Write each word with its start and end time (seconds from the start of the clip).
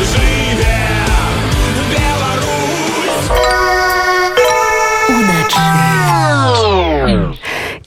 The 0.00 0.29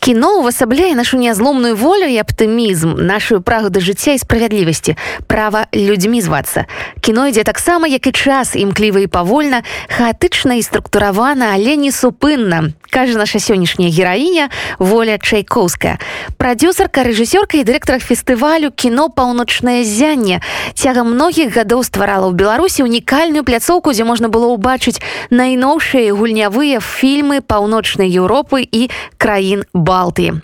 Кіно 0.03 0.39
увасабляе 0.39 0.95
нашу 0.95 1.17
нязломную 1.17 1.77
волю 1.79 2.11
і 2.11 2.19
аптымізм, 2.19 2.99
нашу 2.99 3.39
прагу 3.39 3.69
да 3.71 3.79
жыцця 3.79 4.11
і 4.11 4.19
справядлівасці, 4.19 4.99
права 5.31 5.71
людзьмі 5.71 6.19
звацца. 6.19 6.67
Кіно 6.99 7.31
ідзе 7.31 7.47
таксама, 7.47 7.87
як 7.87 8.03
і 8.07 8.11
час 8.11 8.51
імкліва 8.59 8.99
і 8.99 9.07
павольна, 9.07 9.63
хаатычна 9.87 10.59
і 10.59 10.61
структуравана, 10.61 11.55
але 11.55 11.79
не 11.79 11.95
супынна. 11.95 12.75
Кажа 12.91 13.17
наша 13.17 13.39
сённяшняя 13.39 13.87
гераіня 13.89 14.51
воля 14.77 15.15
чайкоўская. 15.17 15.97
Прадюсарка, 16.35 17.07
рэжысёрка 17.07 17.55
і 17.57 17.63
дырэктар 17.63 18.03
фестывалю 18.03 18.75
кіно 18.75 19.07
паўночнае 19.07 19.87
зянне. 19.87 20.43
Цягам 20.75 21.15
многіх 21.15 21.55
гадоў 21.55 21.79
стварала 21.87 22.27
ў 22.27 22.35
Беларусі 22.35 22.83
унікальную 22.83 23.47
пляцоўку, 23.47 23.95
дзе 23.95 24.03
можна 24.03 24.27
было 24.27 24.51
ўбачыць 24.51 24.99
найноўшыя 25.31 26.11
гульнявыя 26.11 26.83
фільмы 26.83 27.39
паўночнай 27.39 28.11
Еўропы 28.11 28.67
і 28.67 28.91
краін 29.15 29.63
Ба 29.71 29.92
Балтыі. 29.93 30.41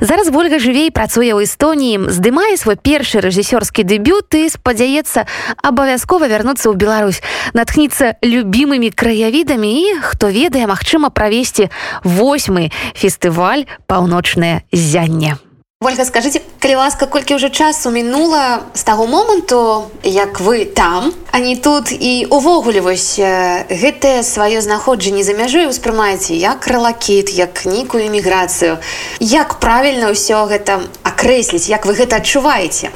Зараз 0.00 0.28
ольга 0.32 0.58
жывей 0.60 0.88
працуе 0.92 1.32
ў 1.32 1.44
эстоніі 1.44 2.08
здымае 2.12 2.56
свой 2.60 2.76
першы 2.76 3.20
рэжысёрскі 3.24 3.84
дэбют 3.84 4.32
і 4.36 4.48
спадзяецца 4.52 5.24
абавязкова 5.60 6.28
вярнуцца 6.28 6.68
ў 6.68 6.74
Беларусь 6.76 7.24
натхніцца 7.56 8.20
любімымі 8.20 8.92
краявідамі 8.92 9.68
і 9.68 9.96
хто 10.04 10.28
ведае 10.28 10.68
магчыма 10.68 11.08
правесці 11.08 11.72
восьмы 12.04 12.72
фестываль 12.96 13.68
паўночнае 13.88 14.64
зянне 14.72 15.40
Ольга 15.84 16.06
скажите 16.08 16.40
калі 16.56 16.80
ласка 16.80 17.04
колькі 17.04 17.36
ўжо 17.36 17.52
часу 17.52 17.92
мінула 17.92 18.64
з 18.72 18.80
таго 18.80 19.04
моманту 19.04 19.92
як 20.08 20.40
вы 20.40 20.64
там 20.64 21.12
а 21.28 21.38
не 21.38 21.52
тут 21.52 21.92
і 21.92 22.32
увогуле 22.32 22.80
вось 22.80 23.20
гэтае 23.20 24.24
сваё 24.24 24.64
знаходжанне 24.64 25.20
за 25.20 25.36
мяжой 25.36 25.68
успрымаеце 25.68 26.32
як 26.32 26.64
ралакіт 26.64 27.28
як 27.36 27.68
нейкую 27.68 28.08
эміграцыю. 28.08 28.80
Як 29.20 29.60
правільна 29.60 30.16
ўсё 30.16 30.48
гэта 30.48 30.80
акрэсліць 31.16 31.72
як 31.72 31.88
вы 31.88 31.96
гэта 31.96 32.20
адчуваеце? 32.20 32.92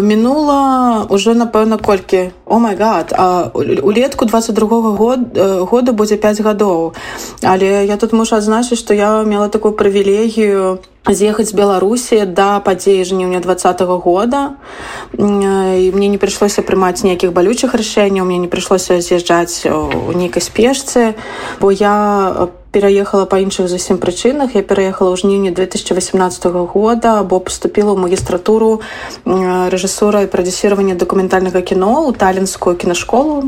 Мінула 0.00 1.10
уже 1.10 1.34
напэўна 1.34 1.76
колькі. 1.82 2.30
О 2.46 2.62
май 2.62 2.78
гад 2.78 3.10
улетку 3.54 4.24
22 4.24 4.80
-го 4.80 4.94
год 4.94 5.20
года 5.66 5.92
будзе 5.92 6.16
5 6.16 6.40
гадоў. 6.40 6.94
Але 7.42 7.86
я 7.86 7.96
тут 7.96 8.12
мушу 8.12 8.36
адзначыць 8.36 8.78
што 8.78 8.94
я 8.94 9.22
мела 9.26 9.48
такую 9.48 9.74
прывілегію 9.74 10.78
з'ехаць 11.08 11.52
беларусі 11.52 12.26
да 12.26 12.60
падзеі 12.60 13.04
жніўня 13.04 13.40
два 13.40 13.54
-го 13.54 13.98
года 13.98 14.50
і 15.18 15.92
мне 15.94 16.08
не 16.08 16.18
прыйшлося 16.18 16.62
прымаць 16.62 17.02
нейкіх 17.02 17.32
балючых 17.32 17.74
рашэнняў 17.74 18.24
мне 18.24 18.38
не 18.38 18.48
прыйшлося 18.48 19.00
з'язджаць 19.00 19.66
у 19.66 20.12
нейкай 20.12 20.42
спешцы 20.42 21.14
бо 21.60 21.72
я 21.72 22.48
пераехала 22.72 23.26
па 23.26 23.38
іншых 23.42 23.68
зусім 23.68 23.98
прычынах. 23.98 24.54
Я 24.54 24.62
пераехала 24.62 25.10
ў 25.10 25.18
жніўні 25.18 25.50
2018 25.50 26.46
года 26.70 27.22
бо 27.26 27.40
поступила 27.40 27.92
ў 27.92 27.98
магістратуру 27.98 28.80
рэжысура 29.26 30.22
і 30.22 30.30
прадзюсирования 30.30 30.94
дакументальнага 30.94 31.62
кіно 31.62 32.06
у 32.06 32.12
таленскую 32.12 32.76
кінашколу 32.76 33.42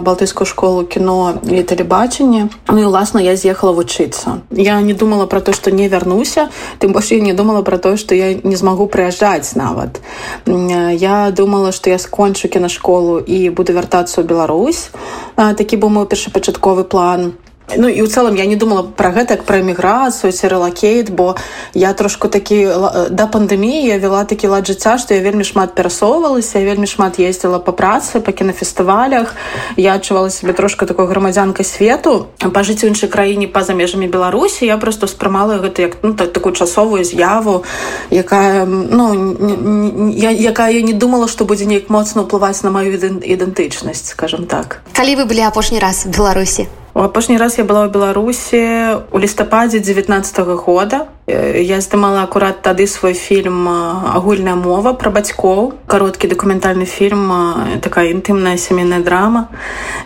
балтыйскую 0.00 0.48
школу 0.48 0.84
кіно 0.88 1.36
і 1.44 1.60
тэлебачанне. 1.60 2.48
Ну 2.68 2.78
і 2.80 2.84
уласна 2.88 3.20
я 3.20 3.36
з'ехала 3.36 3.72
вучыцца. 3.72 4.40
Я 4.50 4.80
не 4.80 4.94
думала 4.94 5.26
про 5.26 5.40
то 5.40 5.52
что 5.52 5.70
не 5.70 5.88
вярнуся 5.88 6.48
тым 6.80 6.92
больш 6.92 7.12
я 7.12 7.20
не 7.20 7.32
думала 7.32 7.62
про 7.62 7.78
то 7.78 7.96
что 7.96 8.14
я 8.14 8.34
не 8.34 8.56
змагу 8.56 8.88
прыязджаць 8.88 9.56
нават. 9.56 10.00
Я 10.46 11.30
думала 11.30 11.72
что 11.72 11.90
я 11.90 11.98
скончу 11.98 12.48
кінашколу 12.48 13.18
і 13.20 13.50
буду 13.50 13.72
вяртацца 13.72 14.22
ў 14.22 14.24
Беларусь. 14.24 14.88
Такі 15.36 15.76
быў 15.76 15.88
мой 15.88 16.06
першапачатковы 16.06 16.84
план 16.84 17.36
Ну 17.72 17.88
і 17.88 18.04
ў 18.04 18.08
цэлым 18.12 18.36
я 18.36 18.44
не 18.44 18.60
думала 18.60 18.84
пра 18.84 19.08
гэта 19.08 19.40
як 19.40 19.48
пра 19.48 19.64
эміграцыю 19.64 20.28
ці 20.36 20.52
рэлакейт 20.52 21.08
бо 21.16 21.32
я 21.72 21.96
трошку 21.96 22.28
такі 22.28 22.68
да 23.08 23.24
пандэміі 23.24 23.88
я 23.88 23.96
вела 23.96 24.28
такі 24.28 24.52
лад 24.52 24.68
жыцця 24.68 25.00
што 25.00 25.16
я 25.16 25.24
вельмі 25.24 25.48
шмат 25.48 25.72
перасоўвалася 25.72 26.60
вельмі 26.60 26.84
шмат 26.84 27.16
ездзіла 27.16 27.64
па 27.64 27.72
працы 27.72 28.20
па 28.20 28.36
кінафестывалях. 28.36 29.32
Я 29.80 29.96
адчувала 29.96 30.28
сябе 30.28 30.52
трошку 30.52 30.84
такой 30.84 31.08
грамадзянкай 31.08 31.64
свету. 31.64 32.28
Пажыць 32.52 32.84
у 32.84 32.92
іншай 32.92 33.08
краіне 33.08 33.48
па-за 33.48 33.72
межамі 33.72 34.12
беларусі 34.12 34.68
я 34.68 34.76
просто 34.76 35.08
ўспрымала 35.08 35.56
гэта 35.64 35.88
як 35.88 35.96
ну, 36.04 36.12
так, 36.12 36.36
такую 36.36 36.52
часовую 36.52 37.00
з'яву 37.00 37.64
якая 38.12 38.68
ну 38.68 40.12
я, 40.12 40.30
якая 40.30 40.70
я 40.76 40.82
не 40.84 40.92
думала 40.92 41.32
што 41.32 41.48
будзе 41.48 41.64
неяк 41.64 41.88
моцна 41.88 42.28
ўплываць 42.28 42.60
на 42.60 42.68
маю 42.68 42.92
ідэнтычнасць 42.92 44.12
скажем 44.12 44.44
так. 44.44 44.84
Калі 44.92 45.16
вы 45.16 45.24
былі 45.24 45.48
апошні 45.48 45.80
раз 45.80 46.04
беларусі 46.04 46.68
У 46.96 47.00
апошні 47.00 47.36
раз 47.42 47.58
я 47.58 47.64
была 47.66 47.82
ў 47.86 47.90
Беларусі 47.90 48.62
у 49.10 49.18
лістападзе 49.18 49.82
19 49.82 50.46
-го 50.46 50.54
года. 50.54 51.10
Я 51.26 51.80
здымала 51.82 52.22
акурат 52.22 52.62
тады 52.62 52.86
свой 52.86 53.14
фільм 53.14 53.66
агульная 54.14 54.54
мова 54.54 54.92
пра 54.92 55.10
бацькоў. 55.10 55.72
кароткі 55.86 56.28
дакументальны 56.28 56.86
фільм, 56.86 57.32
такая 57.80 58.14
інтымная 58.14 58.56
сямейная 58.56 59.00
драма, 59.00 59.48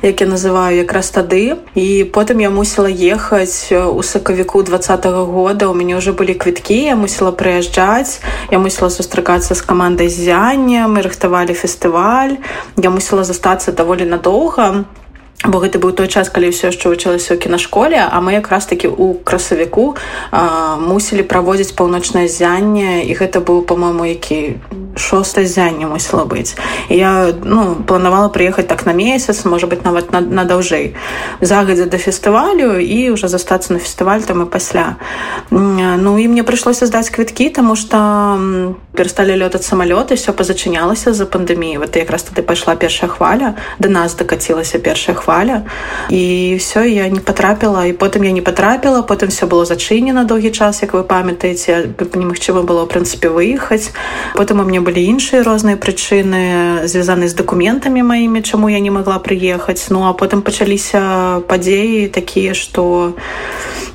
як 0.02 0.20
я 0.20 0.26
называю 0.26 0.76
якраз 0.76 1.10
тады. 1.12 1.56
І 1.74 2.04
потым 2.04 2.40
я 2.40 2.50
мусіла 2.50 2.88
ехаць 2.88 3.72
у 3.72 4.02
сакавіку 4.02 4.62
два 4.62 4.78
-го 4.78 5.24
года. 5.24 5.66
У 5.68 5.74
мяне 5.74 5.96
ўжо 5.96 6.12
былі 6.12 6.34
квіткі, 6.34 6.84
я 6.84 6.96
мусіла 6.96 7.30
прыязджаць. 7.30 8.22
Я 8.50 8.58
мусіла 8.58 8.90
сустракацца 8.90 9.54
з 9.54 9.60
камандай 9.60 10.08
зяння, 10.08 10.88
мы 10.88 11.02
рыхтавалі 11.02 11.52
фестываль. 11.52 12.36
Я 12.76 12.90
мусіла 12.90 13.24
застацца 13.24 13.72
даволі 13.72 14.04
надоўга 14.04 14.84
бо 15.44 15.58
гэта 15.62 15.78
быў 15.78 15.94
той 15.94 16.10
час 16.10 16.26
калі 16.34 16.50
ўсё 16.50 16.74
яшчэ 16.74 16.90
вучылася 16.90 17.34
ў 17.34 17.38
кінашколе 17.38 18.02
а 18.02 18.18
мы 18.18 18.34
якраз 18.42 18.66
таки 18.66 18.90
у 18.90 19.14
красавіку 19.22 19.94
мусілі 20.82 21.22
праводзіць 21.22 21.78
паўночнае 21.78 22.26
зянне 22.26 23.06
і 23.06 23.14
гэта 23.14 23.38
быў 23.38 23.62
по-моему 23.62 24.02
які 24.02 24.58
шостае 24.98 25.46
зянне 25.46 25.86
мусіла 25.86 26.26
быць. 26.26 26.58
Я 26.90 27.30
ну 27.44 27.78
планавала 27.86 28.26
прыехаць 28.34 28.66
так 28.66 28.82
на 28.82 28.90
месяц 28.92 29.44
можа 29.44 29.70
быть 29.70 29.84
нават 29.86 30.10
на, 30.10 30.18
на 30.20 30.42
даўжэй. 30.42 30.98
Загадзя 31.40 31.86
да 31.86 32.02
фестывалю 32.02 32.82
і 32.82 33.14
уже 33.14 33.28
застацца 33.28 33.72
на 33.72 33.78
фестываль 33.78 34.26
там 34.26 34.42
і 34.42 34.50
пасля. 34.50 34.98
Ну 35.50 36.18
і 36.18 36.26
мне 36.26 36.42
прыйшлося 36.42 36.90
здаць 36.90 37.14
квіткі 37.14 37.50
тому 37.54 37.76
что 37.78 38.42
перасталі 38.98 39.38
лётаць 39.38 39.62
самалёты 39.62 40.18
все 40.18 40.34
пазачынялася 40.34 41.14
за 41.14 41.30
пандэміі. 41.30 41.78
Вот 41.78 41.94
якраз 41.94 42.26
тады 42.26 42.42
пайшла 42.42 42.74
першая 42.74 43.06
хваля 43.06 43.54
да 43.78 43.88
нас 43.88 44.18
дакацілася 44.18 44.82
першая 44.82 45.14
хваля 45.14 45.27
хваля 45.28 45.62
і 46.08 46.56
все 46.58 46.88
я 46.88 47.08
не 47.08 47.20
потрапіла 47.20 47.84
і 47.84 47.92
потым 47.92 48.24
я 48.24 48.32
не 48.32 48.40
потрапіла 48.40 49.02
потым 49.04 49.28
все 49.28 49.44
было 49.44 49.68
зачынена 49.68 50.24
доўгі 50.24 50.50
час 50.50 50.80
як 50.82 50.94
вы 50.96 51.04
памятаеце 51.04 51.92
немагчыма 52.16 52.62
было 52.62 52.86
прынцыпе 52.88 53.28
выехаць. 53.28 53.92
Потым 54.32 54.60
у 54.60 54.64
мне 54.64 54.80
былі 54.80 55.04
іншыя 55.04 55.44
розныя 55.44 55.76
прычыны 55.76 56.88
звязаны 56.88 57.28
з 57.28 57.34
документамі 57.36 58.00
маімі 58.02 58.40
чаму 58.40 58.72
я 58.72 58.80
не 58.80 58.90
могла 58.90 59.20
прыехаць. 59.20 59.92
Ну 59.92 60.08
а 60.08 60.16
потым 60.16 60.40
пачаліся 60.40 61.44
падзеі 61.44 62.08
такія 62.08 62.54
что 62.54 63.12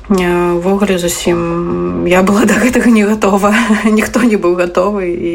ввогуле 0.08 0.98
зусім 0.98 2.06
я 2.06 2.22
была 2.22 2.46
до 2.46 2.54
гэтага 2.54 2.94
не 2.94 3.02
готова 3.02 3.54
ніхто 3.84 4.22
не 4.22 4.38
быў 4.38 4.54
готовы 4.54 5.10
і 5.10 5.34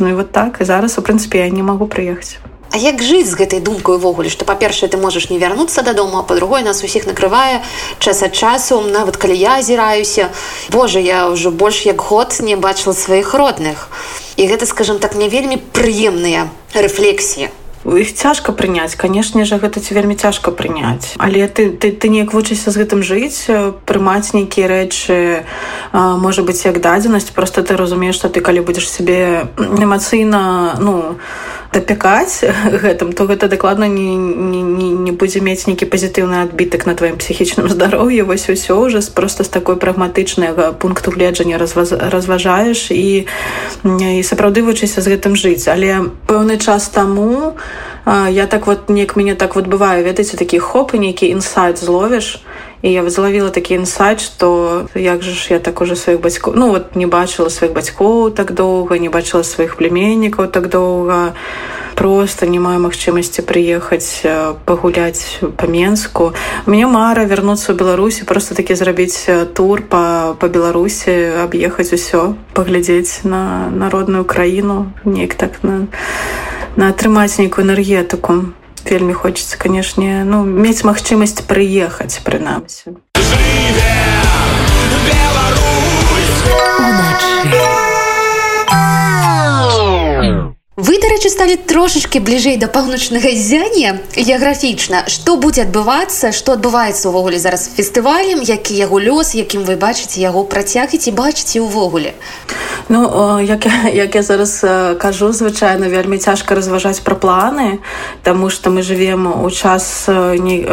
ну 0.00 0.08
і 0.08 0.12
вот 0.12 0.32
так. 0.32 0.58
І 0.60 0.64
зараз 0.64 0.98
у 0.98 1.06
прынцыпе 1.06 1.46
я 1.46 1.50
не 1.50 1.62
могу 1.62 1.86
прыехаць 1.86 2.42
А 2.70 2.78
як 2.78 3.02
жыць 3.02 3.26
з 3.26 3.34
гэтай 3.34 3.58
думкай 3.58 3.98
увогуле 3.98 4.30
што 4.30 4.46
па-першае 4.46 4.86
ты 4.86 4.96
можаш 4.96 5.26
не 5.30 5.38
вярнуцца 5.42 5.82
дадому 5.82 6.18
а 6.18 6.22
па-другое 6.22 6.62
нас 6.62 6.84
усіх 6.86 7.06
накрывае 7.06 7.66
час 7.98 8.22
ад 8.22 8.30
часу 8.30 8.78
нават 8.86 9.18
калі 9.18 9.34
я 9.34 9.58
азіраюся. 9.58 10.30
Божа 10.70 11.02
я 11.02 11.26
ўжо 11.26 11.50
больш 11.50 11.82
як 11.82 11.98
год 11.98 12.38
не 12.38 12.54
бачыла 12.54 12.94
сваіх 12.94 13.34
родных. 13.34 13.90
І 14.38 14.46
гэта 14.46 14.70
скажем 14.70 15.02
так 15.02 15.18
не 15.18 15.26
вельмі 15.26 15.58
прыемныя 15.58 16.46
рэфлексіі. 16.70 17.50
Іх 17.80 18.14
цяжка 18.14 18.52
прыняць 18.52 18.94
канешне 18.94 19.48
же 19.48 19.56
гэта 19.56 19.80
ці 19.80 19.96
вельмі 19.96 20.14
цяжка 20.14 20.52
прыняць. 20.52 21.16
Але 21.16 21.48
ты 21.48 21.74
ты, 21.74 21.90
ты 21.90 22.06
неяк 22.06 22.36
вучыся 22.36 22.70
з 22.70 22.76
гэтым 22.76 23.00
жыць 23.02 23.48
прымаць 23.88 24.30
нейкія 24.36 24.68
рэчы 24.68 25.42
можа 25.96 26.46
быць 26.46 26.62
як 26.68 26.78
дадзенасць. 26.78 27.32
Просто 27.34 27.64
ты 27.64 27.74
разумееш 27.74 28.14
што 28.20 28.28
ты 28.28 28.44
калі 28.44 28.60
будзеш 28.60 28.84
сябе 28.84 29.48
эмацыйна 29.58 30.76
ну 30.78 31.16
дапякаць 31.72 32.42
гэтым 32.82 33.12
то 33.14 33.26
гэта 33.30 33.46
дакладна 33.46 33.86
не, 33.86 34.16
не, 34.16 34.62
не, 34.62 34.90
не 34.90 35.12
будзе 35.12 35.40
мець 35.40 35.70
нейкі 35.70 35.86
пазітыўны 35.86 36.42
адбітак 36.42 36.86
на 36.86 36.94
тваім 36.94 37.16
псіхічным 37.16 37.68
здароўі. 37.74 38.22
Вось 38.22 38.50
усё 38.50 38.74
уже 38.82 39.00
просто 39.14 39.44
з 39.44 39.48
такой 39.48 39.76
прагматычнага 39.76 40.72
пункту 40.72 41.10
гледжання 41.10 41.58
разваз, 41.58 41.92
разважаеш 41.92 42.90
і 42.90 43.26
і 43.84 44.22
сапраўды 44.22 44.66
вучыся 44.66 45.00
з 45.00 45.14
гэтым 45.14 45.38
жыць. 45.38 45.70
Але 45.70 46.10
пэўны 46.26 46.58
час 46.58 46.88
таму 46.88 47.54
я 48.30 48.46
так 48.46 48.66
вот 48.66 48.90
неяк 48.90 49.16
мяне 49.16 49.34
так 49.34 49.54
вот 49.54 49.66
бываю 49.66 50.02
ведаеце 50.02 50.36
такі 50.36 50.58
хоп 50.58 50.94
і 50.94 50.98
нейкі 50.98 51.28
інсайт 51.28 51.78
зловіш 51.78 52.42
і 52.82 52.92
я 52.92 53.10
злавіла 53.10 53.50
такі 53.50 53.74
інсайт 53.74 54.20
что 54.20 54.88
як 54.94 55.22
же 55.22 55.32
ж 55.32 55.52
я 55.52 55.58
так 55.58 55.80
уже 55.80 55.96
сваіх 55.96 56.20
бацькоў 56.20 56.54
ну 56.56 56.70
вот 56.70 56.96
не 56.96 57.06
бачыла 57.06 57.50
сваіх 57.50 57.72
бацькоў 57.72 58.30
так 58.30 58.52
доўга 58.52 58.98
не 58.98 59.08
бачыла 59.08 59.44
сваіх 59.44 59.76
племеннікаў 59.76 60.48
так 60.48 60.68
доўга 60.68 61.34
просто 62.00 62.46
не 62.46 62.56
маю 62.56 62.80
магчымасці 62.80 63.44
прыехаць 63.44 64.24
пагуляць 64.64 65.44
по 65.60 65.68
менску. 65.68 66.32
Мне 66.64 66.88
мара 66.88 67.28
вярнуцца 67.28 67.72
ў 67.72 67.76
беларусі 67.76 68.24
просто 68.24 68.56
такі 68.56 68.72
зрабіць 68.72 69.28
тур 69.52 69.84
по 69.84 70.32
по 70.40 70.48
беларусі 70.48 71.44
аб'ехаць 71.44 71.92
усё 71.92 72.40
паглядзець 72.56 73.20
на 73.28 73.68
народную 73.68 74.24
краіну 74.24 74.88
неяк 75.04 75.36
так 75.36 75.60
на 75.60 75.92
на 76.76 76.88
атрымаць 76.88 77.36
нейкую 77.36 77.68
энергетыку 77.68 78.56
вельмі 78.84 79.12
хочется 79.12 79.56
канешне 79.56 80.24
ну 80.24 80.44
мець 80.44 80.84
магчымасць 80.84 81.42
прыехаць 81.46 82.20
прынамсі. 82.24 82.96
Вы 90.80 90.96
дарэчы 90.96 91.28
сталі 91.28 91.56
трошачки 91.68 92.20
бліжэй 92.24 92.56
да 92.56 92.66
паўночнага 92.72 93.28
зяння 93.36 93.98
геаграфічна 94.16 95.02
што 95.12 95.36
будзе 95.36 95.66
адбывацца 95.68 96.32
што 96.32 96.56
адбываецца 96.56 97.12
ўвогуле 97.12 97.36
зараз 97.42 97.68
фестывалем 97.76 98.40
які 98.40 98.78
яго 98.80 98.96
лёс 98.96 99.34
якім 99.36 99.68
вы 99.68 99.76
бачыце 99.76 100.24
яго 100.24 100.46
працягіць 100.48 101.04
і 101.12 101.16
бачыце 101.20 101.60
ўвогуле 101.60 102.14
ну 102.90 103.38
як 103.40 103.66
я, 103.66 103.88
як 103.94 104.14
я 104.14 104.22
зараз 104.22 104.60
кажу 104.98 105.32
звычайна 105.32 105.88
вельмі 105.88 106.18
цяжка 106.18 106.54
разважаць 106.54 107.00
пра 107.00 107.14
планы 107.14 107.78
Таму 108.22 108.50
што 108.50 108.70
мы 108.70 108.82
живвем 108.82 109.26
у 109.26 109.50
час 109.50 110.08
не, 110.08 110.64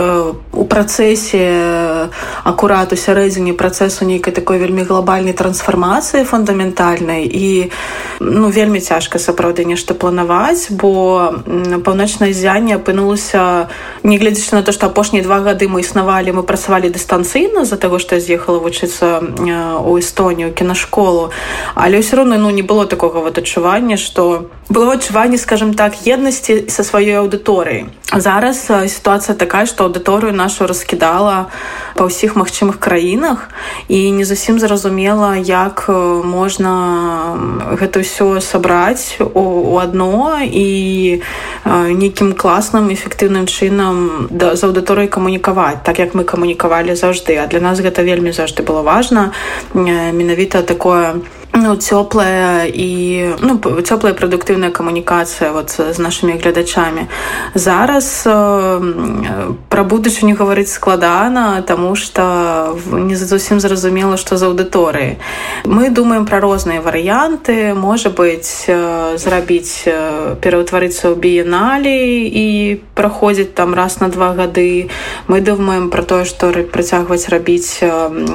у 0.52 0.66
працэсе 0.66 2.10
акурат 2.44 2.94
у 2.94 2.96
сярэдзіне 2.96 3.54
працэсу 3.54 4.06
нейкай 4.06 4.34
такой 4.34 4.58
вельмі 4.58 4.84
глобальнай 4.84 5.34
трансфармацыі 5.34 6.24
фундаментальнай. 6.24 7.28
І 7.28 7.72
ну 8.20 8.50
вельмі 8.50 8.80
цяжка 8.80 9.20
сапраўды 9.20 9.66
нешта 9.66 9.94
планаваць 9.94 10.72
бо 10.72 11.34
паўночнае 11.84 12.34
зянне 12.34 12.76
апынулася 12.76 13.70
негледзячы 14.04 14.56
на 14.56 14.64
то 14.64 14.72
што 14.72 14.88
апошнія 14.88 15.24
два 15.24 15.40
гады 15.40 15.68
мы 15.68 15.84
існавалі 15.84 16.32
мы 16.32 16.44
працавалі 16.44 16.90
дыстанцыйна 16.90 17.66
з-за 17.66 17.78
таго 17.78 18.00
што 18.00 18.20
з'ехала 18.20 18.60
вучыцца 18.60 19.22
у 19.84 20.00
эстонію 20.00 20.52
кінашколу. 20.52 21.32
Але 21.76 22.00
ўсё 22.00 22.07
роўна 22.14 22.38
ну 22.38 22.50
не 22.50 22.62
было 22.62 22.86
такога 22.86 23.20
вот 23.20 23.38
адчування 23.38 23.98
што 23.98 24.50
было 24.70 24.94
адчуванне 24.94 25.38
скажем 25.38 25.74
так 25.74 25.94
еднасці 26.06 26.70
са 26.70 26.84
сваёй 26.84 27.18
аўдыторыі 27.24 27.88
зараз 28.14 28.68
сітуацыя 28.68 29.36
такая 29.36 29.66
што 29.66 29.88
аўдыторыю 29.88 30.32
нашу 30.32 30.68
раскідала 30.68 31.48
па 31.96 32.08
ўсіх 32.08 32.36
магчымых 32.36 32.80
краінах 32.80 33.50
і 33.88 34.12
не 34.12 34.24
зусім 34.24 34.60
зразумела 34.60 35.36
як 35.36 35.88
можна 36.24 37.36
гэта 37.80 38.04
ўсё 38.04 38.40
сабраць 38.40 39.20
у 39.20 39.78
адно 39.80 40.40
і 40.44 41.22
нейкім 41.68 42.34
класным 42.34 42.92
эфектыўным 42.92 43.48
чынам 43.48 44.28
да, 44.32 44.56
з 44.56 44.64
аўдыторыяй 44.64 45.08
камунікаваць 45.08 45.84
так 45.84 46.00
як 46.00 46.16
мы 46.16 46.24
камунікавалі 46.24 46.96
заўжды 46.96 47.36
а 47.40 47.48
для 47.48 47.60
нас 47.60 47.80
гэта 47.80 48.04
вельмі 48.04 48.32
заўжды 48.32 48.64
было 48.64 48.84
важна 48.84 49.32
менавіта 49.74 50.64
такое 50.64 51.24
ну, 51.58 51.76
цёплая 51.76 52.70
і 52.70 52.90
ну, 53.42 53.58
цёплая 53.82 54.14
прадуктыўная 54.14 54.70
камунікацыя 54.70 55.52
вот 55.52 55.74
з 55.74 55.98
нашымі 55.98 56.38
глядачамі. 56.38 57.10
Зараз 57.56 58.24
э, 58.26 58.34
пра 59.70 59.84
будучыню 59.84 60.36
гаварыць 60.38 60.72
складана 60.72 61.62
тому 61.62 61.96
что 61.96 62.78
не 62.94 63.16
зусім 63.16 63.60
зразумела 63.60 64.18
што 64.18 64.38
за 64.38 64.48
аўдыторыі. 64.54 65.18
Мы 65.66 65.90
думаем 65.90 66.26
пра 66.26 66.40
розныя 66.40 66.82
варыянты. 66.82 67.74
Можа 67.74 68.10
быть 68.10 68.66
э, 68.68 69.18
зрабіць 69.18 69.90
пераўтварыцца 70.42 71.10
ў 71.10 71.16
біеналі 71.18 71.98
і 72.30 72.78
праходзіць 72.94 73.54
там 73.58 73.74
раз 73.74 74.00
на 74.00 74.10
два 74.10 74.34
гады. 74.34 74.90
Мы 75.28 75.42
думаем 75.42 75.90
про 75.90 76.04
тое 76.04 76.26
што 76.26 76.54
працягваць 76.72 77.30
рабіць 77.30 77.82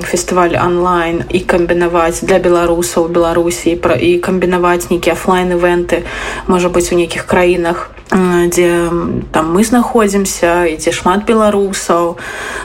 фестываль 0.02 0.58
онлайн 0.58 1.22
і 1.30 1.40
камбінаваць 1.40 2.26
для 2.26 2.38
беларусаў 2.38 3.11
беларусі 3.12 3.76
пра 3.76 3.94
і 3.94 4.18
камбінаваць 4.18 4.88
нейкія 4.90 5.14
офлайн 5.14 5.52
івенты 5.56 6.02
можа 6.48 6.72
быць 6.72 6.90
у 6.92 6.98
нейкіх 6.98 7.28
краінах 7.28 7.90
дзе 8.12 8.90
там 9.32 9.56
мы 9.56 9.64
знаходзімся 9.64 10.66
і 10.68 10.76
дзе 10.76 10.92
шмат 10.92 11.24
беларусаў 11.24 12.18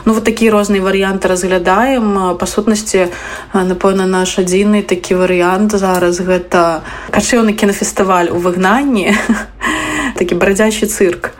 ну 0.04 0.12
вот 0.12 0.24
такія 0.24 0.52
розныя 0.52 0.82
варыянты 0.84 1.28
разглядаем. 1.28 2.36
Па 2.36 2.46
сутнасці 2.46 3.08
напэўна 3.54 4.04
наш 4.06 4.38
адзіны 4.38 4.82
такі 4.82 5.16
варыянт 5.16 5.72
зараз 5.72 6.20
гэта 6.20 6.84
качэўны 7.10 7.56
кінафестываль 7.56 8.28
у 8.28 8.38
выгнанні 8.38 9.16
такі 10.18 10.34
брадзящий 10.34 10.88
цырк 10.88 11.37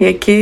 які 0.00 0.36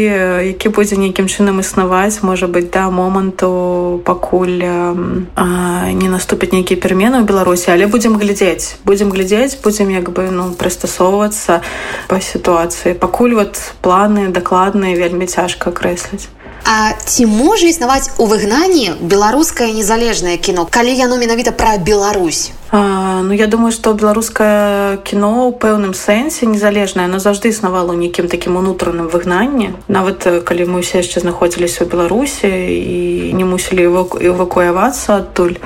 які 0.55 0.69
будзе 0.69 0.97
нейкім 0.97 1.27
чынам 1.27 1.61
існаваць. 1.61 2.23
Можа 2.23 2.47
быть 2.47 2.71
да 2.71 2.91
моманту 2.91 4.01
пакуль 4.05 4.63
а, 4.63 5.91
не 5.93 6.09
наступяць 6.09 6.53
нейкія 6.53 6.79
перамены 6.79 7.19
ў 7.19 7.27
беларусі. 7.27 7.75
Але 7.75 7.91
будзем 7.91 8.17
глядзець 8.17 8.79
будзем 8.87 9.11
глядзець 9.11 9.59
будзем 9.59 9.91
як 9.91 10.15
бы 10.15 10.31
ну 10.31 10.55
прыстасоўвацца 10.55 11.61
па 12.09 12.21
сітуацыі. 12.21 12.95
Пакуль 12.95 13.35
вот 13.35 13.59
планы 13.83 14.31
дакладныя 14.31 14.95
вельмі 14.95 15.27
цяжка 15.27 15.75
крэсліць. 15.75 16.31
А 16.65 16.93
ці 16.95 17.27
можа 17.27 17.67
існаваць 17.67 18.15
у 18.19 18.27
выгнанні 18.27 18.95
беларускае 19.01 19.73
незалежнае 19.73 20.39
кіно? 20.39 20.67
Калі 20.71 20.95
яно 20.95 21.19
менавіта 21.19 21.51
пра 21.51 21.79
Беларусь 21.79 22.53
А, 22.71 23.23
ну 23.23 23.33
я 23.33 23.47
думаю 23.47 23.73
что 23.73 23.95
беларускае 23.95 24.99
кіно 25.01 25.49
ў 25.49 25.57
пэўным 25.57 25.95
сэнсе 25.97 26.45
незалежнае 26.45 27.09
но 27.09 27.17
заўжды 27.17 27.49
існавала 27.49 27.97
ў 27.97 28.05
нейкім 28.05 28.29
такім 28.29 28.61
унутраным 28.61 29.09
выгнанні. 29.09 29.73
Нават 29.89 30.29
калі 30.45 30.69
мы 30.69 30.85
ўсе 30.85 31.01
яшчэ 31.01 31.25
знаходзіліся 31.25 31.85
ў 31.85 31.89
беларусі 31.89 32.45
і 32.53 33.33
не 33.33 33.45
мусілі 33.49 33.89
эвакуявацца 34.21 35.25
адтуль. 35.25 35.57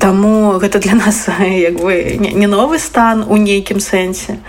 Таму 0.00 0.56
гэта 0.56 0.80
для 0.80 0.96
нас 0.96 1.28
як 1.44 1.76
бы 1.76 2.16
не 2.16 2.48
новы 2.48 2.80
стан 2.80 3.28
у 3.28 3.36
нейкім 3.36 3.76
сэнсе. 3.76 4.40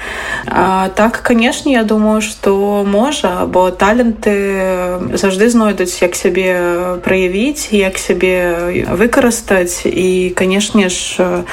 А, 0.48 0.88
так 0.96 1.20
канешне 1.20 1.76
я 1.76 1.84
думаю 1.84 2.24
что 2.24 2.88
можа 2.88 3.44
бо 3.52 3.68
таленты 3.76 5.12
заўжды 5.12 5.52
знойдуць 5.52 6.00
як 6.00 6.16
сябе 6.16 7.04
праявіць 7.04 7.76
як 7.76 8.00
сябе 8.00 8.88
выкарыстаць. 8.96 9.84
І 9.84 10.32
канешне 10.32 10.88
ж 10.88 11.44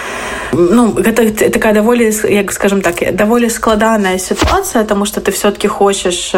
ну 0.54 0.94
гэта 0.94 1.50
такая 1.50 1.74
даволі 1.74 2.12
як 2.30 2.52
скажем 2.52 2.80
так 2.80 3.16
даволі 3.16 3.50
складаная 3.50 4.18
сітуацыя 4.18 4.84
тому 4.84 5.06
что 5.06 5.20
ты 5.20 5.32
все-таки 5.32 5.68
хочаш 5.68 6.34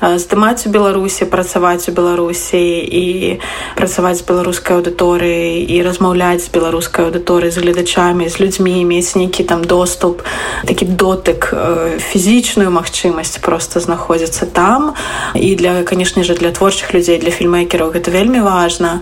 здымаць 0.00 0.66
у 0.66 0.70
беларусі 0.70 1.24
працаваць 1.24 1.88
у 1.88 1.92
беларусі 1.92 2.60
і 2.84 3.40
працаваць 3.76 4.18
з 4.18 4.26
беларускай 4.28 4.76
аўдыторыяй 4.76 5.64
і 5.64 5.82
размаўляць 5.82 6.44
з 6.44 6.50
беларускай 6.52 7.06
аўдыторыяй 7.08 7.50
з 7.50 7.58
гледачамі 7.58 8.28
з 8.28 8.40
людзьмі 8.40 8.84
мець 8.84 9.16
нейкі 9.16 9.44
там 9.44 9.64
доступ 9.64 10.22
такі 10.66 10.84
дотык 10.84 11.54
фізічную 11.98 12.70
магчымасць 12.70 13.40
просто 13.40 13.80
знаходзіцца 13.80 14.46
там. 14.46 14.94
І 15.34 15.54
для 15.56 15.82
канешне 15.82 16.24
же 16.24 16.34
для 16.34 16.50
творчых 16.50 16.94
людзей 16.94 17.18
для 17.18 17.30
фільмейкераў 17.30 17.92
гэта 17.96 18.10
вельмі 18.10 18.40
важна 18.40 19.00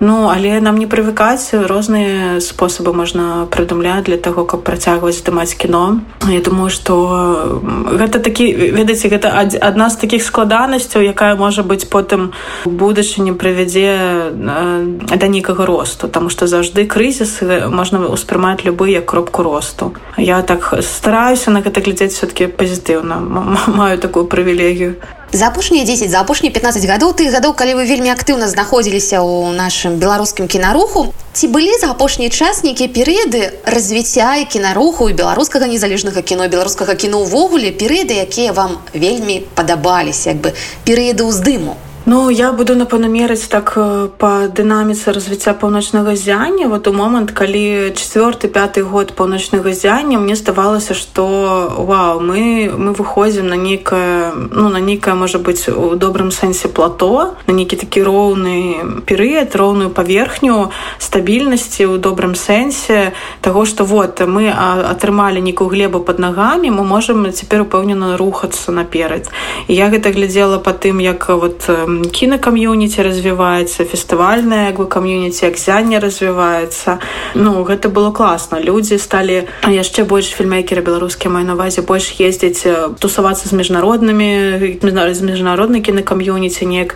ну 0.00 0.28
але 0.28 0.60
нам 0.60 0.76
не 0.76 0.86
прывыкаць 0.86 1.52
розныя 1.52 2.40
спосабы 2.40 2.92
можна 2.92 3.46
прыдумляць 3.50 4.01
для 4.02 4.16
таго 4.16 4.44
каб 4.44 4.62
працягваць 4.62 5.18
здымаць 5.18 5.54
кіно. 5.54 6.00
Я 6.28 6.40
думаю 6.40 6.70
что 6.70 7.62
гэта 7.62 8.18
такі 8.18 8.52
ведаеце 8.52 9.08
гэта 9.08 9.32
адна 9.40 9.90
з 9.90 9.96
такіх 9.96 10.22
складанасцяў 10.22 11.02
якая 11.02 11.34
можа 11.36 11.62
быць 11.62 11.88
потым 11.88 12.32
будучыні 12.64 13.32
прывядзе 13.32 14.30
да 14.34 15.26
нейкага 15.26 15.66
росту. 15.66 16.08
Там 16.08 16.30
что 16.30 16.46
заўжды 16.46 16.86
крызіс 16.86 17.42
можна 17.70 18.06
успрымаць 18.06 18.64
любы 18.64 18.90
як 18.90 19.06
кропку 19.06 19.42
росту. 19.42 19.94
Я 20.16 20.42
так 20.42 20.74
стараюся 20.82 21.50
на 21.50 21.62
гэта 21.62 21.80
глядзець 21.80 22.14
все-таки 22.14 22.46
пазітыўна. 22.46 23.18
Маю 23.66 23.98
такую 23.98 24.26
прывілегію 24.26 24.94
за 25.32 25.46
апошнія 25.46 25.84
10 25.84 26.10
за 26.10 26.20
апошнія 26.20 26.52
15 26.52 26.84
гадоў 26.84 27.14
ты 27.16 27.30
гадоў 27.32 27.54
калі 27.56 27.74
вы 27.80 27.86
вельмі 27.88 28.12
актыўна 28.12 28.48
знаходзіліся 28.52 29.24
ў 29.24 29.56
нашым 29.56 29.96
беларускім 29.96 30.44
кінаруху 30.44 31.14
ці 31.32 31.48
былі 31.48 31.72
за 31.80 31.88
апошні 31.96 32.28
час 32.28 32.60
нейкія 32.64 32.92
перыяды 32.92 33.64
развіцця 33.64 34.36
і 34.36 34.44
кінаруху 34.44 35.08
і 35.08 35.16
беларускага 35.16 35.66
незалежнага 35.72 36.20
кіно 36.20 36.48
беларускага 36.52 36.94
кіно 36.94 37.24
ўвогуле 37.24 37.72
перыяды 37.72 38.20
якія 38.20 38.52
вам 38.52 38.76
вельмі 38.92 39.40
падабаліся 39.56 40.36
як 40.36 40.44
бы 40.44 40.52
перыяды 40.84 41.24
ўздыму 41.24 41.80
Ну 42.04 42.30
я 42.30 42.50
буду 42.50 42.74
напэўна 42.74 43.06
мерыць 43.06 43.46
так 43.46 43.74
э, 43.76 44.08
по 44.18 44.50
дынаміцы 44.50 45.12
развіцця 45.14 45.54
паўночнага 45.54 46.16
зяння 46.16 46.66
вот 46.66 46.88
у 46.88 46.92
момант 46.92 47.30
калі 47.30 47.94
четверты 47.94 48.48
пятый 48.48 48.82
год 48.82 49.14
паўночнага 49.14 49.70
зяння 49.70 50.18
мне 50.18 50.34
здавалася 50.34 50.94
что 50.94 51.70
вау 51.78 52.18
мы 52.18 52.74
мы 52.74 52.90
выходзім 52.90 53.46
на 53.46 53.54
нейкае 53.54 54.34
ну 54.34 54.68
на 54.68 54.80
нейкае 54.82 55.14
можа 55.14 55.38
быть 55.38 55.68
у 55.68 55.94
добрым 55.94 56.32
сэнсе 56.34 56.66
плато 56.66 57.38
на 57.46 57.52
нейкі 57.54 57.76
такі 57.76 58.02
роўны 58.02 59.06
перыяд 59.06 59.54
роўную 59.54 59.90
паверхню 59.90 60.72
стабільнасці 60.98 61.86
у 61.86 61.98
добрым 61.98 62.34
сэнсе 62.34 63.12
того 63.40 63.64
что 63.64 63.84
вот 63.84 64.18
мы 64.26 64.50
атрымалі 64.50 65.38
нейкую 65.38 65.70
глебу 65.70 66.00
под 66.00 66.18
нагамі 66.18 66.66
мы 66.74 66.82
можемм 66.82 67.30
цяпер 67.30 67.62
упэўнена 67.62 68.16
рухацца 68.16 68.72
наперад. 68.72 69.30
І 69.68 69.74
я 69.74 69.86
гэта 69.86 70.10
глядзела 70.10 70.58
по 70.58 70.72
тым 70.72 70.98
як 70.98 71.28
вот 71.28 71.70
кінакам'юніці 72.12 73.02
развіваецца 73.02 73.84
фестывальная 73.84 74.72
бы 74.72 74.86
кам'юніці 74.86 75.46
акзянне 75.50 75.98
развіваецца 75.98 76.98
ну 77.34 77.62
гэта 77.64 77.88
было 77.88 78.12
класна. 78.12 78.60
Людзі 78.60 78.98
сталі 78.98 79.48
яшчэ 79.66 80.04
больш 80.04 80.32
фільмейкеры 80.32 80.82
беларускія 80.82 81.32
мае 81.32 81.44
навазе 81.44 81.82
больш 81.82 82.14
ездзіць 82.18 82.64
тусавацца 83.00 83.48
з 83.48 83.52
міжнароднымі 83.52 84.80
з 84.82 85.20
міжнароднай 85.22 85.82
кінакам'юніці 85.82 86.66
неяк 86.66 86.94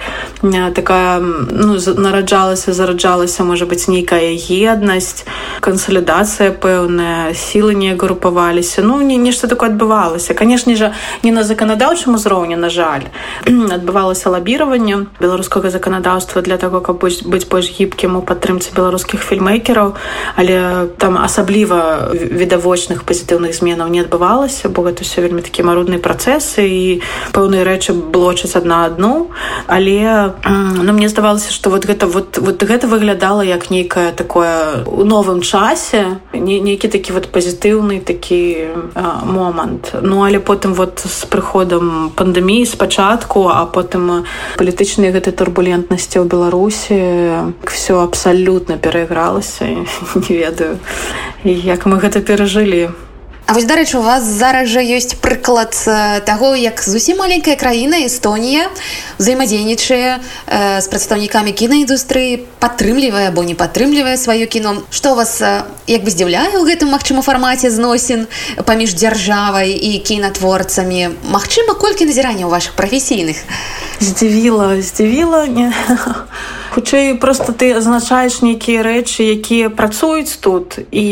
такая 0.74 1.20
ну, 1.20 1.76
нараджалася 1.96 2.72
зараджалася 2.72 3.44
можа 3.44 3.66
быць 3.66 3.88
нейкая 3.88 4.36
еднасць 4.36 5.26
кансалідацыя 5.60 6.54
пэўная 6.54 7.34
сілы 7.34 7.74
не 7.74 7.94
групаваліся. 7.94 8.82
Ну 8.82 9.00
не 9.02 9.16
нешта 9.16 9.48
такое 9.48 9.70
адбывалася. 9.70 10.34
Канешне 10.34 10.76
жа 10.76 10.92
не 11.22 11.32
на 11.32 11.42
заканадаўчым 11.42 12.14
узроўні 12.14 12.56
на 12.56 12.70
жаль 12.70 13.10
адбывалася 13.76 14.30
лабіраванне 14.30 14.85
выкананне 14.86 15.06
беларускага 15.20 15.70
заканадаўства 15.70 16.42
для 16.42 16.56
того 16.56 16.80
каб 16.80 17.02
быць 17.02 17.48
больш 17.48 17.70
гібкім 17.70 18.16
у 18.16 18.22
падтрымцы 18.22 18.74
беларускіх 18.74 19.20
фільмейкераў 19.20 19.94
але 20.36 20.88
там 20.98 21.18
асабліва 21.18 22.12
відавочных 22.12 23.02
пазітыўных 23.04 23.54
зменаў 23.54 23.88
не 23.88 24.00
адбывалася 24.00 24.68
бо 24.68 24.82
гэта 24.82 25.02
все 25.02 25.20
вельмі 25.22 25.42
такі 25.42 25.62
марудныя 25.62 25.98
працэсы 25.98 26.62
і 26.66 27.02
пэўныя 27.32 27.64
рэчы 27.64 27.92
блочаць 27.92 28.56
адна 28.56 28.86
адну. 28.86 29.30
Але 29.66 30.32
ну, 30.46 30.92
мне 30.92 31.08
здавалася 31.08 31.52
что 31.52 31.70
вот 31.70 31.86
гэта 31.86 32.06
вот 32.06 32.38
вот 32.38 32.62
гэта 32.62 32.86
выглядала 32.86 33.42
як 33.42 33.70
нейкае 33.70 34.12
такое 34.12 34.84
у 34.86 35.04
новым 35.04 35.42
часе 35.42 36.18
не 36.32 36.60
нейкі 36.60 36.88
такі 36.88 37.12
вот 37.12 37.32
пазітыўны 37.32 38.00
такі 38.00 38.68
момант. 39.24 39.94
Ну 40.02 40.22
але 40.22 40.38
потым 40.38 40.74
вот 40.74 41.00
з 41.00 41.26
прыходам 41.26 42.10
пандэміі 42.14 42.66
спачатку 42.66 43.48
а 43.48 43.66
потым 43.66 44.24
палітычна 44.56 44.75
палітычнай 44.76 45.08
гэтай 45.08 45.32
турбулентнасці 45.32 46.20
ў 46.20 46.28
беларусі 46.28 46.96
все 47.64 47.96
абсалютна 47.96 48.76
перайгралася 48.76 49.64
не 50.28 50.36
ведаю 50.36 50.76
як 51.48 51.88
мы 51.88 51.96
гэта 51.96 52.20
перажылі 52.20 52.92
А 53.46 53.54
вось 53.54 53.64
дарэчы 53.64 53.98
у 53.98 54.02
вас 54.02 54.24
зараз 54.26 54.66
жа 54.66 54.82
ёсць 54.82 55.14
прыклад 55.22 55.70
таго 56.26 56.58
як 56.58 56.82
зусім 56.82 57.22
маленькая 57.22 57.54
краіна 57.54 58.02
Эстонія 58.02 58.66
взаемадзейнічае 59.22 60.18
э, 60.18 60.80
з 60.82 60.86
прадстаўнікамі 60.90 61.54
кінаіндустрыі 61.54 62.42
падтрымлівае 62.58 63.30
або 63.30 63.46
не 63.46 63.54
падтрымлівае 63.54 64.18
сваё 64.18 64.50
кіно. 64.50 64.82
Што 64.90 65.14
вас 65.14 65.38
як 65.86 66.02
бы 66.02 66.10
здзіўляе 66.10 66.58
ў 66.58 66.66
гэтым 66.66 66.90
магчыма 66.90 67.22
фармаце 67.22 67.70
зносін 67.70 68.26
паміж 68.66 68.98
дзяржавай 68.98 69.78
і 69.78 70.02
кінатворцамі? 70.02 71.14
Магчыма 71.30 71.78
колькі 71.78 72.10
назірання 72.10 72.50
ў 72.50 72.50
ваших 72.50 72.74
прафесійных? 72.74 73.38
Здзівіла 74.02 74.82
здзівіла. 74.82 75.46
не 75.46 75.70
хутчэй 76.76 77.14
просто 77.14 77.56
ты 77.56 77.72
азначаеш 77.72 78.44
нейкія 78.44 78.84
рэчы 78.84 79.24
якія 79.32 79.72
працуюць 79.72 80.36
тут 80.44 80.76
і 80.92 81.04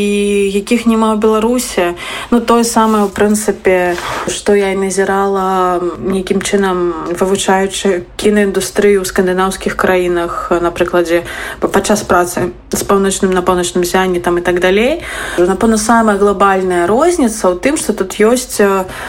якіх 0.53 0.85
няма 0.85 1.17
ў 1.17 1.17
беларусе 1.17 1.97
ну 2.29 2.37
тое 2.37 2.61
самае 2.61 3.01
у 3.01 3.09
прынцыпе 3.09 3.97
што 4.29 4.53
я 4.53 4.69
і 4.73 4.77
назірала 4.77 5.81
нейкім 6.05 6.45
чынам 6.45 7.09
вывучаючы 7.17 8.05
кінаіндустрыю 8.13 9.01
ў 9.01 9.09
скандынаўскіх 9.09 9.73
краінах 9.73 10.53
на 10.53 10.69
прыкладзе 10.69 11.25
падчас 11.57 12.05
працы 12.05 12.53
з 12.69 12.83
паўночным 12.85 13.33
на 13.33 13.41
паўночным 13.41 13.81
зяне 13.81 14.21
там 14.21 14.37
і 14.37 14.45
так 14.45 14.61
далей 14.61 15.01
напэўна 15.41 15.81
самая 15.81 16.21
глобальная 16.21 16.85
розніца 16.85 17.49
ў 17.49 17.57
тым 17.57 17.81
што 17.81 17.97
тут 17.97 18.21
ёсць 18.21 18.61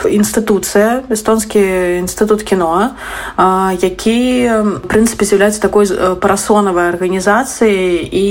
інстытуцыя 0.08 1.04
эстонскі 1.12 2.00
інстытут 2.00 2.48
кіно 2.48 2.96
які 3.76 4.18
прынцыпе 4.88 5.28
з'яўляецца 5.28 5.60
такой 5.60 5.84
парасой 6.16 6.45
масонавай 6.46 6.94
арганізацыі 6.94 8.06
і 8.06 8.26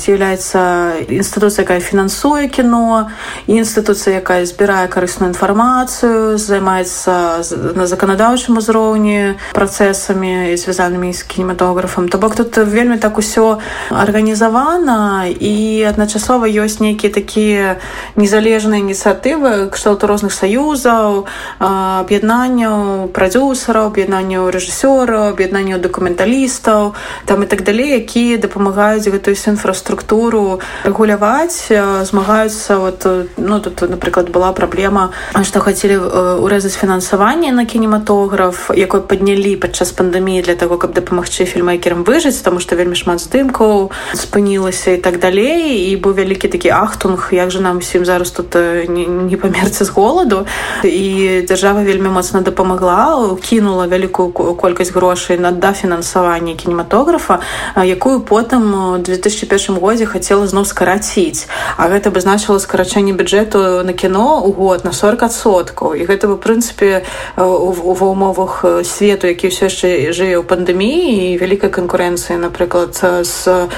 з'яўляецца 0.00 1.04
інстытуцыя 1.12 1.68
якая 1.68 1.80
фінансуе 1.84 2.48
кіно 2.48 3.12
інстытуцыя 3.44 4.24
якая 4.24 4.48
збірае 4.48 4.88
карысную 4.88 5.36
інфармацыю 5.36 6.40
займаецца 6.40 7.44
на 7.76 7.84
заканадаўчым 7.84 8.56
узроўні 8.56 9.36
працэсамі 9.52 10.56
звязанымі 10.56 11.12
з 11.12 11.20
кінематографам 11.20 12.08
то 12.08 12.16
бок 12.16 12.32
тут 12.32 12.56
вельмі 12.56 12.96
так 12.96 13.20
усё 13.20 13.60
арганізавана 13.92 15.28
і 15.28 15.84
адначасова 15.84 16.48
ёсць 16.48 16.80
нейкія 16.80 17.12
такія 17.12 17.76
незалежныя 18.16 18.80
ініцыятывы 18.80 19.68
кшталту 19.68 20.08
розных 20.08 20.32
саюзаў 20.32 21.28
аб'яднанняў 21.60 23.12
прадюсераў 23.12 23.92
аб'яднанняў 23.92 24.48
рэжысёраў 24.48 25.36
аб'яднанняў 25.36 25.76
дакументалістаў. 25.84 26.96
Там 27.28 27.44
і 27.44 27.49
так 27.50 27.64
далей 27.66 27.98
якія 27.98 28.38
дапамагаюць 28.38 29.10
гэтую 29.10 29.34
інфраструктуру 29.34 30.60
рэгуляваць 30.86 31.68
змагаюцца 32.06 32.78
вот 32.78 33.06
ну 33.36 33.60
тут 33.60 33.82
напрыклад 33.82 34.30
была 34.30 34.52
праблема 34.54 35.10
што 35.42 35.60
хацелі 35.60 35.98
урэзаць 36.46 36.78
фінансаванне 36.78 37.52
на 37.52 37.66
кінематограф 37.66 38.70
якой 38.74 39.02
паднялі 39.02 39.56
падчас 39.58 39.92
пандэміі 39.92 40.46
для 40.46 40.54
того 40.54 40.78
каб 40.78 40.94
дапамагчы 40.94 41.44
фільмейкерам 41.44 42.06
выжыць 42.06 42.40
таму 42.46 42.60
што 42.62 42.78
вельмі 42.78 42.94
шмат 42.94 43.20
здымкаў 43.20 43.90
спынілася 44.14 44.94
і 44.96 45.00
так 45.02 45.18
далей. 45.18 45.90
І 45.90 45.96
быў 45.96 46.14
вялікі 46.14 46.48
такі 46.48 46.70
ахтунг 46.70 47.28
як 47.32 47.50
же 47.50 47.60
нам 47.60 47.78
усім 47.78 48.04
зараз 48.04 48.30
тут 48.30 48.54
не, 48.54 49.06
не 49.06 49.36
памерці 49.36 49.84
з 49.84 49.90
голаду. 49.90 50.46
І 50.84 51.42
дзяржава 51.46 51.82
вельмі 51.82 52.08
моцна 52.08 52.40
дапамагла 52.40 53.36
кінула 53.42 53.86
вялікую 53.86 54.32
колькасць 54.32 54.92
грошай 54.92 55.38
на 55.38 55.50
дафінансаванне 55.50 56.54
кінематографа 56.54 57.39
якую 57.76 58.20
потым 58.20 58.94
у 58.94 58.98
2001 58.98 59.78
годзе 59.78 60.06
хацела 60.06 60.46
зноў 60.46 60.64
скараціць. 60.64 61.46
А 61.76 61.88
гэта 61.88 62.10
бы 62.10 62.20
значыла 62.20 62.58
скарачэнне 62.58 63.12
бюджэту 63.12 63.82
на 63.84 63.92
кіно 63.92 64.42
у 64.44 64.52
год 64.52 64.84
на 64.84 64.90
40соткаў 64.90 65.94
і 65.94 66.04
гэта 66.04 66.28
бы 66.28 66.36
прынцыпе 66.36 67.02
ва 67.36 68.06
умовах 68.06 68.64
свету 68.84 69.26
які 69.26 69.48
ўсё 69.48 69.70
яшчэ 69.70 70.12
жые 70.12 70.38
ў 70.40 70.44
пандэміі 70.44 71.34
і 71.34 71.38
вялікай 71.38 71.70
канкурэнцыі 71.70 72.40
напрыклад 72.40 72.96
з 72.96 73.68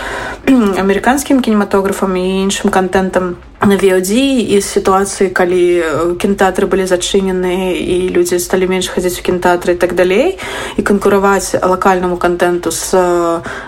амерыканскім 0.83 1.43
кінематографам 1.43 2.17
і 2.17 2.43
іншым 2.43 2.71
контентам 2.71 3.37
на 3.67 3.77
VOD 3.77 4.11
і 4.51 4.59
сітуацыі 4.59 5.31
калі 5.31 6.19
кінтэатры 6.19 6.67
былі 6.67 6.83
зачынены 6.83 7.79
і 7.79 8.11
людзі 8.11 8.43
сталі 8.43 8.67
менш 8.67 8.91
хадзіць 8.91 9.23
у 9.23 9.23
кінтэатры 9.23 9.79
так 9.79 9.95
далей 9.95 10.39
і 10.75 10.83
канкураваць 10.83 11.55
лакальнаму 11.55 12.19
контенту 12.19 12.75
з 12.75 12.99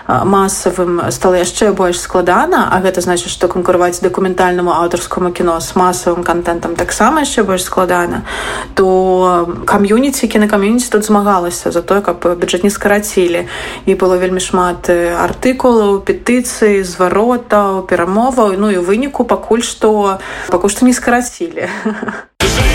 масавым 0.07 0.99
стала 1.15 1.39
яшчэ 1.39 1.71
больш 1.71 2.03
складана 2.03 2.67
а 2.75 2.83
гэта 2.83 2.99
значит 2.99 3.31
што 3.31 3.47
канкураваць 3.47 4.03
дакументальнаму 4.03 4.75
аўтарскому 4.75 5.31
кіно 5.31 5.59
з 5.63 5.79
масавым 5.79 6.27
контентам 6.27 6.75
таксама 6.75 7.23
яшчэ 7.23 7.47
больш 7.47 7.63
складана 7.63 8.27
то 8.75 9.47
кам'юніці 9.63 10.27
кінакам'юніці 10.27 10.91
тут 10.91 11.07
змагалася 11.07 11.71
за 11.71 11.79
тое 11.81 12.01
каб 12.01 12.19
бюджэт 12.19 12.67
не 12.67 12.69
скарацілі 12.69 13.47
і 13.85 13.95
было 13.95 14.19
вельмі 14.19 14.43
шмат 14.43 14.91
артыкулаў 14.91 16.03
петыцыі 16.03 16.64
зваротаў 16.83 17.83
перамоваў 17.89 18.55
ну 18.59 18.71
і 18.71 18.79
выніку 18.81 19.25
пакуль 19.25 19.65
што 19.65 20.19
пакуль 20.51 20.73
што 20.73 20.85
не 20.85 20.93
скарацілі. 20.93 21.69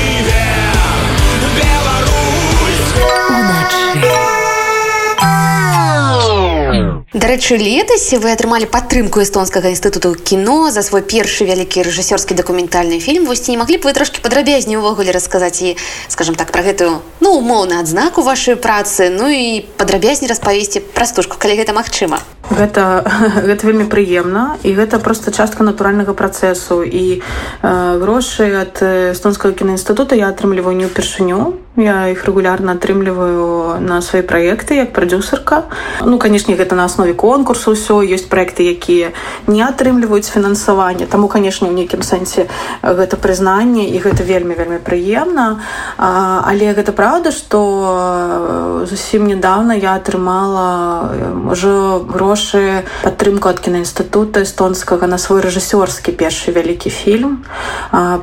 Дарэчы, 7.30 7.58
летась 7.58 8.10
вы 8.18 8.32
атрымалі 8.34 8.66
падтрымку 8.66 9.22
эстонскага 9.22 9.70
інстытуту 9.70 10.18
кіно 10.18 10.75
за 10.75 10.82
свой 10.82 11.06
першы 11.06 11.46
вялікі 11.46 11.87
рэжысёрскі 11.87 12.34
дакументальны 12.34 12.99
фільм 12.99 13.30
вось 13.30 13.46
не 13.46 13.54
маглі 13.54 13.78
б 13.78 13.87
вы 13.87 13.94
трошки 13.94 14.18
падрабязней 14.18 14.75
увогуле 14.75 15.14
расказаць 15.14 15.62
і 15.62 15.78
скажем 16.10 16.34
так 16.34 16.50
пра 16.50 16.66
гэтую 16.66 16.99
ну 17.22 17.38
умоўна 17.38 17.87
адзнаку 17.87 18.26
вашай 18.26 18.58
працы 18.58 19.14
ну 19.14 19.30
і 19.30 19.62
падрабязней 19.78 20.26
распавесці 20.26 20.82
пра 20.90 21.06
стужку 21.06 21.38
калі 21.38 21.54
гэта 21.54 21.70
магчыма 21.70 22.18
гэта 22.50 23.06
гэта 23.46 23.62
вельмі 23.70 23.87
прыемна 23.87 24.58
і 24.66 24.75
гэта 24.75 24.99
просто 24.99 25.30
частка 25.30 25.62
натуральнага 25.62 26.18
працэсу 26.18 26.82
і 26.82 27.22
э, 27.22 27.99
грошы 28.02 28.50
ад 28.58 28.82
эстонскага 28.82 29.54
кінаінстытута 29.54 30.18
я 30.18 30.34
атрымліваю 30.34 30.75
не 30.75 30.90
ўпершыню 30.90 31.54
я 31.76 32.08
их 32.08 32.25
регулярно 32.25 32.72
атрымліваю 32.72 33.80
на 33.80 34.00
свои 34.02 34.22
проекты 34.22 34.75
як 34.75 34.92
продюсерка. 34.92 35.64
Ну 36.04 36.18
конечно 36.18 36.54
гэта 36.54 36.75
на 36.75 36.84
основе 36.84 37.14
конкурсу 37.21 37.73
все 37.77 38.00
есть 38.00 38.31
проекты 38.33 38.65
якія 38.73 39.12
не 39.47 39.61
атрымліваюць 39.61 40.33
фінансаванне. 40.33 41.07
Тому 41.07 41.29
конечно 41.29 41.69
у 41.69 41.73
нейкім 41.73 42.00
сэнсе 42.00 42.49
гэта 42.83 43.21
прызнанне 43.21 43.85
і 43.93 44.00
гэта 44.00 44.25
вельмі 44.25 44.57
вельмі 44.57 44.81
прыемна. 44.81 45.61
Але 45.99 46.73
гэта 46.73 46.93
правда 46.97 47.31
что 47.31 48.87
зусім 48.89 49.27
недавно 49.27 49.73
я 49.73 50.00
атрымала 50.00 51.12
уже 51.53 52.00
грошы 52.09 52.85
падтрымку 53.05 53.53
ад 53.53 53.61
кінаінстытута 53.61 54.49
эстонскага 54.49 55.05
на 55.07 55.19
свой 55.19 55.45
рэжысёрскі 55.45 56.17
першы 56.17 56.57
вялікі 56.57 56.89
фільм 56.89 57.45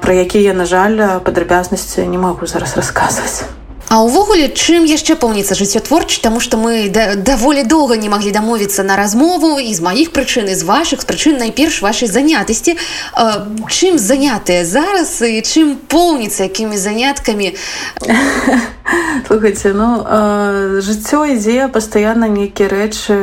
про 0.01 0.13
які 0.13 0.41
я 0.41 0.57
на 0.57 0.65
жаль 0.65 1.21
падрабязнасці 1.21 2.07
не 2.07 2.17
могу 2.17 2.47
зараз 2.47 2.73
расказваць 2.77 3.56
А 3.89 4.03
ўвогуле 4.03 4.51
чым 4.51 4.83
яшчэ 4.83 5.15
поўніцца 5.15 5.55
жыццё 5.55 5.79
творчы 5.79 6.19
таму 6.19 6.43
што 6.43 6.59
мы 6.59 6.91
да, 6.91 7.15
даволі 7.15 7.63
доўга 7.63 7.95
не 7.95 8.11
маглі 8.11 8.35
дамовіцца 8.35 8.83
на 8.83 8.99
размову 8.99 9.63
і 9.63 9.71
з 9.71 9.79
маіх 9.79 10.11
прычын 10.11 10.51
з 10.51 10.63
вашых 10.67 11.07
прычын 11.07 11.39
найперш 11.39 11.79
вашай 11.79 12.11
занятасці. 12.11 12.75
Чым 13.71 13.95
занятыя 13.95 14.67
зараз 14.67 15.23
і 15.23 15.39
чым 15.39 15.79
поўніцца 15.87 16.51
якімі 16.51 16.75
заняткамі? 16.75 17.55
Слухайте 19.27 19.73
ну 19.73 20.03
э, 20.03 20.79
жыццё 20.83 21.23
ідзе 21.35 21.67
пастаянна 21.67 22.27
нейкія 22.27 22.67
рэчы 22.67 23.15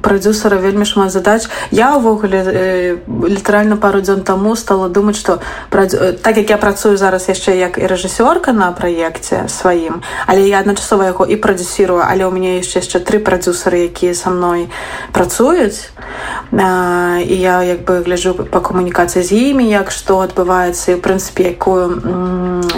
прадюсера 0.00 0.56
вельмі 0.56 0.84
шмат 0.84 1.12
задач. 1.12 1.48
Я 1.72 1.96
ўвогуле 1.96 2.40
э, 2.44 2.96
літаральна 3.08 3.76
пару 3.76 4.04
дзён 4.04 4.24
таму 4.24 4.56
стала 4.56 4.88
думаць 4.88 5.16
што 5.16 5.40
так 5.72 6.36
як 6.36 6.52
я 6.52 6.56
працую 6.56 6.96
зараз 6.96 7.28
яшчэ 7.28 7.56
як 7.56 7.80
і 7.80 7.88
рэжысёрка 7.88 8.52
на 8.52 8.72
праекце 8.72 9.48
сваім 9.54 10.02
але 10.26 10.48
я 10.50 10.60
адначасова 10.66 11.06
яго 11.14 11.24
і 11.30 11.38
прадюсірую 11.38 12.02
але 12.02 12.26
ў 12.26 12.30
мяне 12.34 12.58
яшчэ 12.58 12.82
яшчэ 12.82 12.98
тры 13.06 13.22
прадюсеры 13.22 13.86
якія 13.86 14.14
са 14.14 14.30
мной 14.30 14.68
працуюць. 15.12 15.90
І 16.52 17.36
я 17.40 17.62
як 17.62 17.84
бы 17.84 18.02
гляжу 18.04 18.34
па 18.34 18.60
камунікацыі 18.60 19.22
з 19.22 19.32
імі 19.54 19.66
як 19.68 19.90
што 19.90 20.20
адбываецца 20.26 20.92
і 20.92 20.96
ў 20.96 21.00
прынцыпе 21.00 21.54
якую 21.54 21.84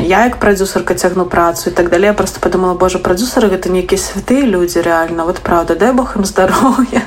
я 0.01 0.25
як 0.29 0.39
прадюсерка 0.41 0.95
цягну 0.95 1.27
працу 1.27 1.71
і 1.71 1.73
так 1.73 1.91
далее. 1.91 2.13
Просто 2.13 2.41
подумала 2.41 2.75
Божа 2.75 2.99
прадюсеры 2.99 3.49
гэта 3.49 3.69
нейкія 3.69 3.99
святыя 3.99 4.45
людзі 4.47 4.81
реально 4.81 5.25
вот 5.25 5.41
правда 5.41 5.75
дай 5.75 5.93
бог 5.93 6.17
ім 6.17 6.25
здароўя 6.25 7.03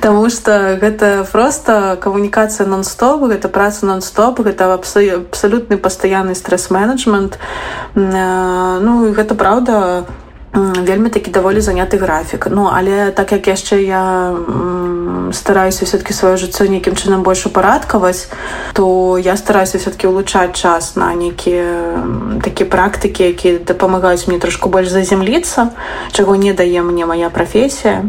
Таму 0.00 0.30
што 0.32 0.78
гэта 0.80 1.26
просто 1.30 1.98
камунікацыя 2.00 2.64
нон-стоп, 2.66 3.28
гэта 3.28 3.52
праца 3.52 3.84
нон-стоп, 3.84 4.40
гэта 4.40 4.72
абсалютны 4.72 5.76
пастаянны 5.76 6.34
стрэс-менеджмент. 6.34 7.36
Ну 7.94 9.12
гэта 9.12 9.36
праўда 9.36 10.04
вельмі 10.54 11.08
такі 11.10 11.30
даволі 11.30 11.60
заняты 11.60 11.98
графік. 11.98 12.46
Ну 12.50 12.70
але 12.72 13.10
так 13.10 13.32
як 13.32 13.48
яшчэ 13.48 13.82
я 13.82 14.34
стараюся 15.32 15.84
все-таки 15.84 16.12
сваё 16.12 16.36
жыццё 16.36 16.68
нейкім 16.68 16.94
чынам 16.94 17.22
больш 17.22 17.46
упарадкаваць, 17.46 18.28
то 18.72 19.18
я 19.18 19.36
стараюся 19.36 19.78
все-таки 19.78 20.06
улучшаць 20.06 20.54
час 20.54 20.96
на 20.96 21.14
нейкія 21.14 22.04
такія 22.42 22.70
практыкі, 22.70 23.24
якія 23.24 23.58
дапамагаюць 23.58 24.28
мне 24.28 24.38
трошку 24.38 24.68
больш 24.68 24.88
заземліцца, 24.88 25.70
чаго 26.12 26.36
не 26.36 26.52
дае 26.52 26.82
мне 26.82 27.06
моя 27.06 27.30
прафесія 27.30 28.04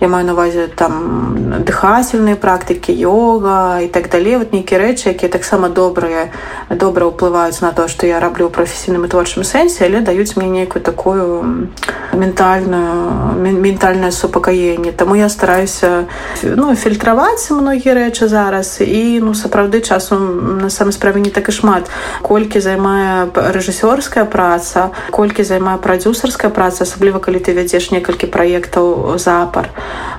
я 0.00 0.08
маю 0.08 0.26
на 0.26 0.32
увазе 0.32 0.68
там 0.68 1.64
дыхательныя 1.64 2.36
практыкі 2.36 2.92
йога 2.92 3.80
і 3.80 3.88
так 3.88 4.10
далей 4.10 4.36
вот 4.36 4.52
нейкія 4.52 4.80
рэчы 4.80 5.08
якія 5.16 5.32
таксама 5.32 5.68
добрыя 5.68 6.28
добра 6.68 7.08
ўплываюць 7.08 7.64
на 7.64 7.72
то 7.72 7.88
што 7.88 8.06
я 8.06 8.20
раблю 8.20 8.52
прафесійным 8.52 9.08
і 9.08 9.08
творчым 9.08 9.44
сэнсе 9.44 9.88
але 9.88 10.04
даюць 10.04 10.36
мне 10.36 10.48
нейкую 10.48 10.84
такую 10.84 11.72
ментальную 12.16 13.36
ментальнае 13.36 14.10
супакаенне 14.12 14.92
Таму 14.92 15.14
я 15.14 15.28
стараюся 15.28 16.06
ну 16.42 16.74
фільтраваць 16.74 17.50
многія 17.50 17.94
рэчы 17.94 18.28
зараз. 18.28 18.80
І 18.80 19.20
ну 19.20 19.34
сапраўды 19.34 19.80
часу 19.80 20.18
на 20.18 20.70
самой 20.70 20.92
справе 20.92 21.20
не 21.20 21.30
так 21.30 21.48
і 21.48 21.52
шмат. 21.52 21.90
Колькі 22.22 22.60
займае 22.60 23.28
рэжысёрская 23.34 24.24
праца 24.24 24.90
колькі 25.10 25.44
займае 25.44 25.78
прадюсерская 25.78 26.50
праца 26.50 26.84
асабліва 26.84 27.18
калі 27.18 27.38
ты 27.38 27.52
вядзеш 27.52 27.90
некалькі 27.90 28.26
праектаў 28.26 29.18
запар. 29.18 29.70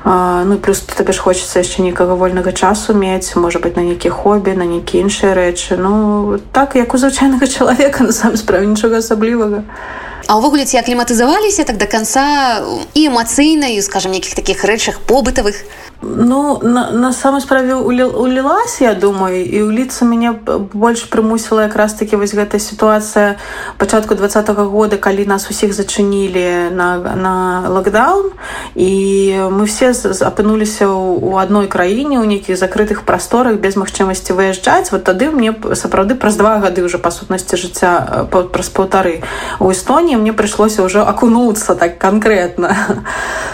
Ну 0.06 0.58
плюс 0.58 0.82
табе 0.82 1.14
ж 1.14 1.20
хочется 1.20 1.60
яшчэ 1.60 1.82
нейкага 1.82 2.16
вольнага 2.16 2.52
часу 2.52 2.94
мець 2.94 3.36
можа 3.36 3.60
быть 3.60 3.76
на 3.76 3.84
нейкі 3.84 4.10
хобі 4.10 4.54
на 4.54 4.66
нейкі 4.66 5.02
іншыя 5.02 5.34
рэчы. 5.34 5.78
Ну 5.78 6.40
так 6.52 6.76
як 6.76 6.94
у 6.94 6.98
звычайнага 6.98 7.48
чалавека 7.58 8.04
на 8.04 8.12
сам 8.12 8.38
справе 8.38 8.68
нічога 8.68 8.98
асаблівага. 8.98 9.64
А 9.68 10.07
ўвогуле 10.36 10.66
ці 10.66 10.78
акліматызаваліся 10.78 11.64
так 11.64 11.78
до 11.78 11.88
конца 11.88 12.60
і 12.94 13.08
эмацыйна 13.08 13.72
і 13.72 13.82
скажем 13.82 14.12
нейкіх 14.12 14.36
такіх 14.36 14.68
рэчах 14.68 15.00
побытавых 15.08 15.64
Ну 16.02 16.60
на, 16.62 16.92
на 16.92 17.12
самой 17.12 17.42
справе 17.42 17.74
улілась 17.74 18.82
я 18.82 18.94
думаю 18.94 19.42
і 19.42 19.64
уліцца 19.64 20.06
мяне 20.06 20.32
больш 20.74 21.10
прымусіла 21.10 21.66
якраз 21.66 21.98
таки 21.98 22.16
вось 22.16 22.38
гэтая 22.38 22.62
сітуацыя 22.62 23.42
пачатку 23.78 24.14
двадцатого 24.14 24.70
года 24.70 24.98
калі 24.98 25.26
нас 25.26 25.50
усіх 25.50 25.74
зачынілі 25.74 26.70
на, 26.70 27.02
на 27.18 27.66
локдаун 27.70 28.30
і 28.76 29.50
мы 29.50 29.66
все 29.66 29.90
апынуліся 30.22 30.86
у 30.86 31.34
адной 31.38 31.66
краіне 31.66 32.20
у 32.20 32.26
нейкіх 32.30 32.62
закрытых 32.62 33.02
прасторах 33.02 33.58
без 33.58 33.76
магчымасці 33.76 34.38
выязджаць 34.38 34.92
вот 34.92 35.04
тады 35.04 35.32
мне 35.32 35.56
сапраўды 35.74 36.14
праз 36.14 36.36
два 36.36 36.60
гады 36.60 36.86
уже 36.86 37.02
па 37.02 37.10
сутнасці 37.10 37.58
жыцця 37.58 38.30
праз 38.30 38.70
паўтары 38.70 39.26
у 39.58 39.74
эстоніі 39.74 40.17
мне 40.18 40.34
прыйшлося 40.34 40.84
ўжо 40.84 41.06
акунуцца 41.08 41.76
так 41.76 41.98
конкретно. 41.98 42.76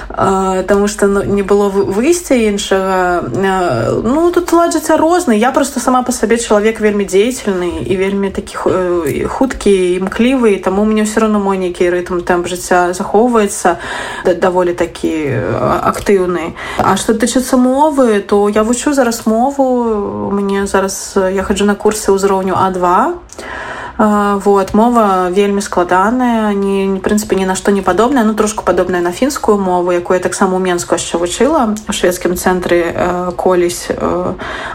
Потому 0.10 0.88
что 0.88 1.08
ну, 1.08 1.24
не 1.24 1.42
было 1.42 1.70
выйсця 1.70 2.36
іншага 2.36 3.24
ну 4.04 4.32
тут 4.32 4.54
лад 4.54 4.74
жыцця 4.74 4.98
розны 4.98 5.34
я 5.34 5.52
просто 5.52 5.80
сама 5.80 6.04
по 6.04 6.12
сабе 6.12 6.38
чалавек 6.38 6.80
вельмі 6.80 7.06
дзейнительны 7.06 7.82
і 7.82 7.96
вельмі 7.98 8.30
такі 8.30 8.58
хуткі 9.26 9.98
імклівы 9.98 10.62
таму 10.62 10.86
мне 10.86 11.04
все 11.04 11.20
равно 11.20 11.40
мой 11.40 11.58
нейкі 11.58 11.90
рытм 11.90 12.22
там 12.22 12.46
жыцця 12.46 12.94
захоўваецца 12.94 13.78
даволі 14.38 14.74
такі 14.74 15.34
актыўны 15.82 16.54
А 16.78 16.98
что 16.98 17.14
тычыцца 17.14 17.58
мовы 17.58 18.20
то 18.20 18.50
я 18.50 18.64
вучу 18.64 18.94
зараз 18.94 19.26
мову. 19.26 20.30
Мне 20.32 20.68
зараз 20.68 21.14
я 21.16 21.44
хаджу 21.44 21.66
на 21.66 21.76
курсы 21.76 22.12
ўзроўню 22.12 22.54
а2 22.54 23.14
вот 24.04 24.74
мова 24.74 25.30
вельмі 25.32 25.62
складаная 25.62 26.54
не 26.54 27.00
прынцыпе 27.00 27.36
ні 27.40 27.46
на 27.46 27.56
што 27.56 27.72
не 27.72 27.82
падобная 27.82 28.24
ну 28.24 28.34
трошку 28.34 28.64
падобная 28.64 29.02
на 29.02 29.12
фінскую 29.12 29.58
мову 29.58 29.92
якую 29.92 30.20
таксама 30.20 30.58
у 30.58 30.60
менску 30.60 30.96
яшчэ 30.96 31.18
вучыла 31.18 31.76
у 31.88 31.94
шведскім 31.94 32.36
цэнтры 32.36 33.32
колісь 33.38 33.88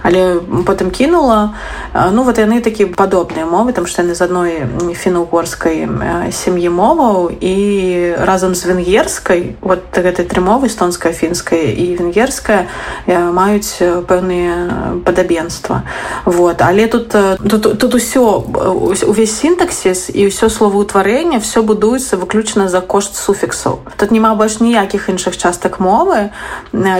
але 0.02 0.40
потым 0.64 0.90
кінула. 0.90 1.54
Ну 2.12 2.22
вот 2.22 2.38
яны 2.38 2.60
такі 2.60 2.86
падобныя 2.86 3.44
мовы 3.44 3.72
там 3.72 3.86
што 3.86 4.02
яны 4.02 4.14
з 4.14 4.22
адной 4.24 4.52
фіно-угорскай 4.96 5.84
сям'і 6.32 6.68
моваў 6.72 7.28
і 7.28 7.54
разам 8.24 8.54
з 8.54 8.64
венгерскай 8.64 9.56
вот 9.60 9.92
гэтай 9.92 10.24
тры 10.24 10.40
мовы 10.40 10.72
эстонская 10.72 11.12
фінская 11.12 11.72
і 11.76 11.96
венгерская 12.00 12.68
маюць 13.06 13.76
пэўныя 14.08 15.04
падабенства. 15.04 15.84
Вот 16.24 16.62
але 16.62 16.86
тут 16.88 17.08
тут, 17.08 17.78
тут 17.78 17.94
усё 17.94 18.44
увесь 19.18 19.34
сінтаксіс 19.34 20.14
і 20.14 20.30
ўсё 20.30 20.46
словаўтварэнне 20.46 21.42
все 21.42 21.58
будуецца 21.66 22.14
выключна 22.22 22.70
за 22.70 22.78
кошт 22.78 23.18
суфіксаў 23.18 23.82
тут 23.98 24.14
няма 24.14 24.38
больш 24.38 24.62
ніякіх 24.62 25.10
іншых 25.10 25.34
частак 25.34 25.82
мовы 25.82 26.30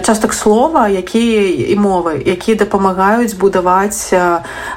частак 0.03 0.35
слова 0.35 0.91
якія 0.91 1.71
і 1.71 1.79
мовы 1.79 2.19
якія 2.19 2.59
дапамагаюць 2.59 3.39
будаваць 3.39 4.11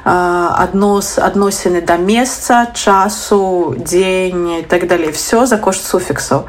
аднос 0.06 1.18
адносіны 1.18 1.82
да 1.82 1.98
месца 1.98 2.70
часу 2.78 3.74
дзень 3.74 4.62
так 4.70 4.86
далей 4.86 5.10
все 5.10 5.42
за 5.42 5.58
кошт 5.58 5.82
суфіксаў 5.82 6.46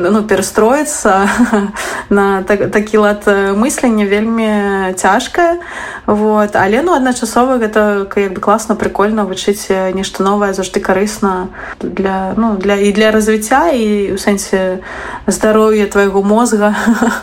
ну 0.00 0.24
перастроіцца 0.24 1.28
на 2.08 2.40
так, 2.40 2.72
такі 2.72 3.04
лад 3.04 3.28
мыслення 3.52 4.08
вельмі 4.08 4.96
цяжкае 4.96 5.60
вот. 6.06 6.56
Але 6.56 6.82
ну 6.82 6.94
адначасова 6.94 7.58
гэта 7.58 8.06
як 8.16 8.32
бы 8.32 8.40
класна 8.40 8.76
прикольно 8.78 9.26
вучыць 9.26 9.66
нешта 9.96 10.22
новае 10.26 10.52
заўжды 10.52 10.84
карысна 10.84 11.48
для 11.80 12.34
ну 12.36 12.56
для 12.60 12.76
і 12.76 12.92
для 12.92 13.10
развіцця 13.10 13.72
і 13.72 14.12
у 14.14 14.18
сэнсе 14.20 14.84
здароўя 15.26 15.88
твайго 15.88 16.22
мозга. 16.22 16.76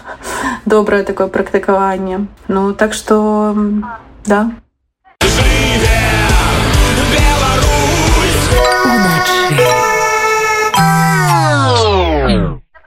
Добрае 0.66 1.04
такое 1.04 1.28
практыкаванне 1.28 2.26
ну 2.48 2.74
так 2.74 2.94
что 2.94 3.56
да 4.26 4.52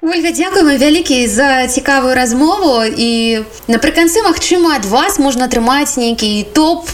ольга 0.07 0.31
дзякуем 0.31 0.79
вялікі 0.79 1.27
за 1.27 1.67
цікавую 1.67 2.15
размову 2.15 2.87
і 2.87 3.43
напрыканцы 3.67 4.23
Мачыма 4.23 4.79
ад 4.79 4.87
вас 4.87 5.19
можна 5.19 5.51
атрымаць 5.51 5.99
нейкі 5.99 6.47
топ 6.55 6.87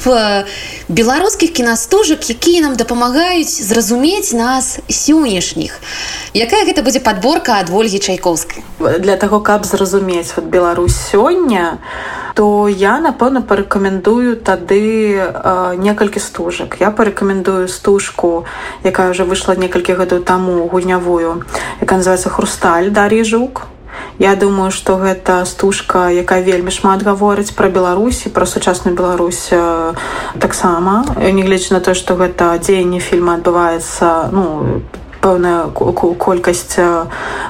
беларускіх 0.88 1.52
кінастужак 1.52 2.24
якія 2.24 2.64
нам 2.64 2.76
дапамагаюць 2.80 3.52
зразумець 3.52 4.32
нас 4.32 4.80
сённяшніх 4.88 5.76
якая 6.32 6.64
гэта 6.64 6.80
будзе 6.80 7.04
подборка 7.04 7.60
ад 7.60 7.68
ольгі 7.68 8.00
чайковскай 8.00 8.64
для 8.80 9.20
того 9.20 9.44
каб 9.44 9.68
зразумець 9.68 10.32
вот 10.32 10.48
Беларусь 10.48 10.96
сёння 10.96 11.76
то 11.84 12.21
я 12.38 13.00
напэўна 13.00 13.42
парэкамендую 13.42 14.36
тады 14.36 15.16
э, 15.16 15.74
некалькі 15.76 16.20
стужак 16.20 16.76
я 16.80 16.90
парэкамендую 16.90 17.68
стужку 17.68 18.44
якая 18.84 19.10
уже 19.10 19.24
выйшла 19.24 19.56
некалькі 19.56 19.94
гадоў 19.94 20.22
таму 20.22 20.66
гульнявую 20.68 21.44
якая 21.80 21.98
называется 21.98 22.30
хрусталь 22.30 22.90
дар'і 22.90 23.24
жук 23.24 23.66
Я 24.18 24.36
думаю, 24.36 24.70
што 24.70 24.96
гэта 24.96 25.44
стужка, 25.44 26.08
якая 26.08 26.42
вельмі 26.42 26.70
шмат 26.70 27.02
гаворыць 27.02 27.52
пра 27.56 27.68
Беларусі, 27.68 28.30
пра 28.30 28.46
сучасную 28.46 28.96
Беларусь 28.96 29.50
таксама. 30.38 31.04
Нягледзячы 31.16 31.74
на 31.74 31.80
тое, 31.80 31.94
што 31.94 32.16
гэта 32.16 32.56
дзеянне 32.58 33.00
фільма 33.00 33.40
адбываецца 33.40 34.30
ну, 34.32 34.82
пэўная 35.22 35.70
колькасць 36.18 36.76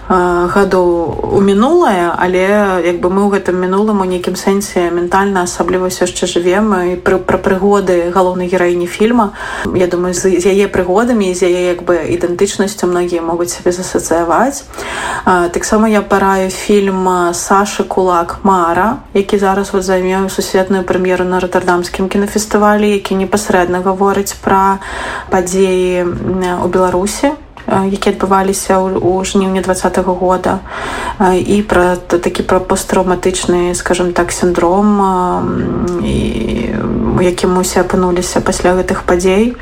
гадоў 0.09 0.89
у 1.33 1.41
мінулае 1.41 2.13
але 2.17 2.45
як 2.85 3.01
бы 3.01 3.09
мы 3.09 3.25
ў 3.27 3.39
гэтым 3.39 3.57
мінулым 3.57 4.05
у 4.05 4.07
нейкім 4.07 4.37
сэнсе 4.37 4.91
ментальна 4.93 5.49
асабліва 5.49 5.89
ўсё 5.89 6.05
яшчэ 6.05 6.29
жывем 6.29 6.73
і 6.93 6.97
пра, 7.01 7.19
пра 7.19 7.39
прыгоды 7.39 8.13
галоўнай 8.13 8.49
гераіні 8.49 8.87
фільма. 8.87 9.33
Я 9.75 9.87
думаю 9.87 10.15
з, 10.15 10.39
з 10.41 10.45
яе 10.53 10.69
прыгодамі 10.69 11.33
з 11.35 11.49
яе 11.49 11.73
як 11.73 11.83
бы 11.83 11.97
ідэнтычнасцю 12.13 12.87
многія 12.87 13.23
могуць 13.23 13.51
сабе 13.55 13.73
засацыяваць. 13.73 14.65
Таксама 15.25 15.89
я 15.89 16.03
параю 16.03 16.51
фільм 16.51 17.33
Саша 17.33 17.85
кулак 17.85 18.39
Мара 18.43 18.97
які 19.15 19.39
зараз 19.39 19.73
вот 19.73 19.83
займею 19.83 20.29
сусветную 20.29 20.85
прэм'еру 20.85 21.25
на 21.25 21.41
роттердамскім 21.41 22.09
кінафестывалі 22.09 22.91
які 22.91 23.15
непасрэдна 23.15 23.81
гаворыць 23.83 24.35
пра 24.45 24.79
падзеі 25.31 26.05
у 26.65 26.69
беларусі 26.69 27.33
які 27.91 28.11
адбываліся 28.11 28.79
ў 28.79 29.25
жніўні 29.25 29.61
два 29.61 29.75
-го 29.75 30.15
года 30.15 30.59
і 31.47 31.63
пра 31.63 31.97
такі 31.97 32.43
пра 32.43 32.59
посттраўматычны 32.59 33.75
скажем 33.75 34.13
так 34.13 34.33
сіндром 34.33 35.01
у 37.19 37.23
якім 37.23 37.59
усе 37.59 37.81
апынуліся 37.81 38.41
пасля 38.41 38.75
гэтых 38.75 39.05
падзей. 39.07 39.57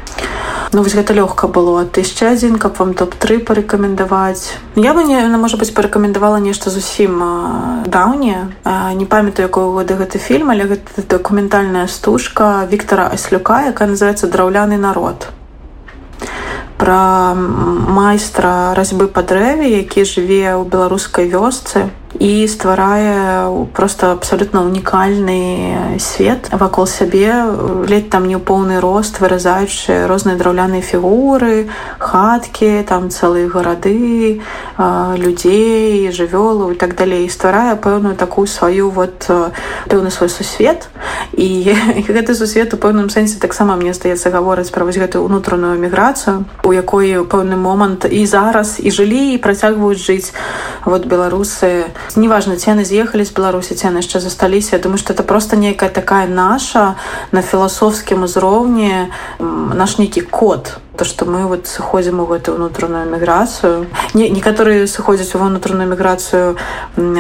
Ну 0.73 0.83
вось 0.83 0.95
гэта 0.95 1.15
лёгка 1.15 1.49
было 1.51 1.83
ты 1.83 2.07
яшчэ 2.07 2.39
адзін 2.39 2.59
каб 2.63 2.79
вам 2.79 2.95
топ-3 2.95 3.43
парэкамендаваць. 3.43 4.55
Я 4.77 4.95
бы 4.95 5.03
не 5.03 5.19
можа 5.35 5.59
быць 5.59 5.75
парэкамендавала 5.75 6.39
нешта 6.39 6.71
зусім 6.71 7.19
даўняе. 7.87 8.55
Не 8.95 9.05
памятаю 9.05 9.49
якого 9.51 9.83
года 9.83 9.99
гэты 9.99 10.19
фільм 10.19 10.51
але 10.51 10.71
гэта 10.71 11.03
дакументальная 11.11 11.87
стужка 11.89 12.67
Віктора 12.71 13.11
аслюка 13.13 13.67
якая 13.67 13.89
называется 13.89 14.31
драўляны 14.31 14.79
народ 14.79 15.35
пра 16.91 17.35
майстра 17.95 18.75
разьбы 18.75 19.07
па 19.07 19.23
дрэве 19.23 19.67
які 19.79 20.03
жыве 20.03 20.43
ў 20.59 20.67
беларускай 20.73 21.31
вёсцы 21.31 21.87
і 22.19 22.49
стварае 22.49 23.47
просто 23.73 24.11
абсалютна 24.11 24.63
унікальны 24.67 25.99
свет 25.99 26.51
вакол 26.51 26.87
сябе 26.87 27.31
ледь 27.87 28.11
там 28.11 28.27
не 28.27 28.35
ў 28.35 28.43
поўны 28.43 28.81
рост 28.83 29.23
выразаючы 29.23 30.11
розныя 30.11 30.35
драўляныя 30.35 30.83
фігуры 30.83 31.71
хаткі 32.03 32.83
там 32.83 33.15
цэлыя 33.15 33.47
гарады 33.47 34.43
людзей 35.23 36.11
жывёлу 36.11 36.75
і 36.75 36.77
так 36.77 36.99
далей 36.99 37.31
стварае 37.31 37.79
пэўную 37.79 38.19
такую 38.19 38.51
сваю 38.51 38.91
вот 38.91 39.31
пэўны 39.87 40.11
свой 40.11 40.29
сусвет 40.29 40.91
і 41.39 41.47
гэты 42.11 42.35
сусвет 42.41 42.75
у 42.75 42.77
пэўным 42.77 43.07
сэнсе 43.07 43.39
таксама 43.39 43.77
мне 43.79 43.95
здаецца 43.95 44.35
гаворыць 44.35 44.75
пра 44.75 44.83
вось 44.83 44.99
гэтую 44.99 45.23
унутраную 45.23 45.79
міграцыю 45.79 46.43
у 46.67 46.75
якой 46.75 47.23
пэўны 47.23 47.55
момант 47.55 48.03
і 48.11 48.27
зараз 48.27 48.83
і 48.83 48.91
жылі 48.91 49.35
і 49.35 49.39
працягваюць 49.39 50.03
жыць 50.03 50.35
вот 50.85 51.07
беларусы 51.07 51.95
неважно 52.17 52.57
ці 52.57 52.71
яны 52.71 52.85
з'ехалі 52.85 53.25
з 53.25 53.33
беларусі 53.33 53.75
ці 53.75 53.87
яны 53.87 54.03
яшчэ 54.03 54.21
засталіся. 54.21 54.79
Думаю 54.79 54.99
что 54.99 55.13
это 55.13 55.23
просто 55.23 55.57
нейкая 55.57 55.91
такая 55.91 56.27
наша 56.27 56.97
на 57.33 57.43
філасофскім 57.43 58.23
узроўні 58.23 59.11
наш 59.75 59.99
нейкі 59.99 60.21
код 60.21 60.79
то 61.01 61.07
что 61.07 61.25
мы 61.25 61.47
вот 61.47 61.67
сыходзім 61.67 62.21
у 62.21 62.27
гэтую 62.27 62.59
унутраную 62.59 63.09
міграцыю 63.09 63.87
не 64.13 64.29
некаторыя 64.29 64.87
сыходзяць 64.87 65.35
у 65.35 65.39
унутраную 65.39 65.89
міграцыю 65.89 66.59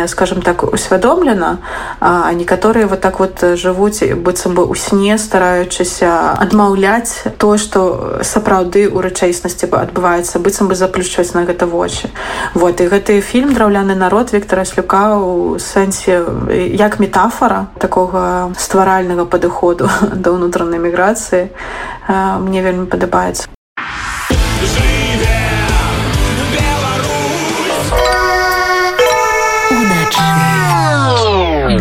скажем 0.07 0.43
так 0.43 0.65
усвядомлена 0.65 1.61
а 1.99 2.31
некаторыя 2.35 2.87
вот 2.87 3.01
так 3.01 3.21
вот 3.21 3.41
жывуць 3.41 4.05
быццам 4.21 4.53
бы 4.53 4.67
у 4.69 4.75
сне 4.75 5.17
стараючыся 5.17 6.37
адмаўляць 6.37 7.25
то 7.39 7.57
что 7.57 8.21
сапраўды 8.21 8.85
у 8.93 9.01
рэчаіснасці 9.01 9.73
бы 9.73 9.81
адбываецца 9.81 10.45
быццам 10.45 10.69
бы 10.69 10.75
заплюшчваць 10.75 11.33
на 11.33 11.49
гэта 11.49 11.65
вочы. 11.65 12.13
Вот 12.53 12.83
і 12.85 12.89
гэты 12.93 13.23
фільм 13.23 13.55
драўляны 13.55 13.95
народ 13.95 14.35
Віктора 14.37 14.67
слюка 14.67 15.17
у 15.17 15.59
сэнсе 15.59 16.21
як 16.77 17.01
метафора 17.01 17.69
такога 17.79 18.53
стваральнага 18.59 19.25
падыходу 19.25 19.89
да 20.13 20.37
ўнутранай 20.37 20.77
міграцыі 20.77 21.49
мне 22.45 22.61
вельмі 22.61 22.85
падабаецца 22.85 23.49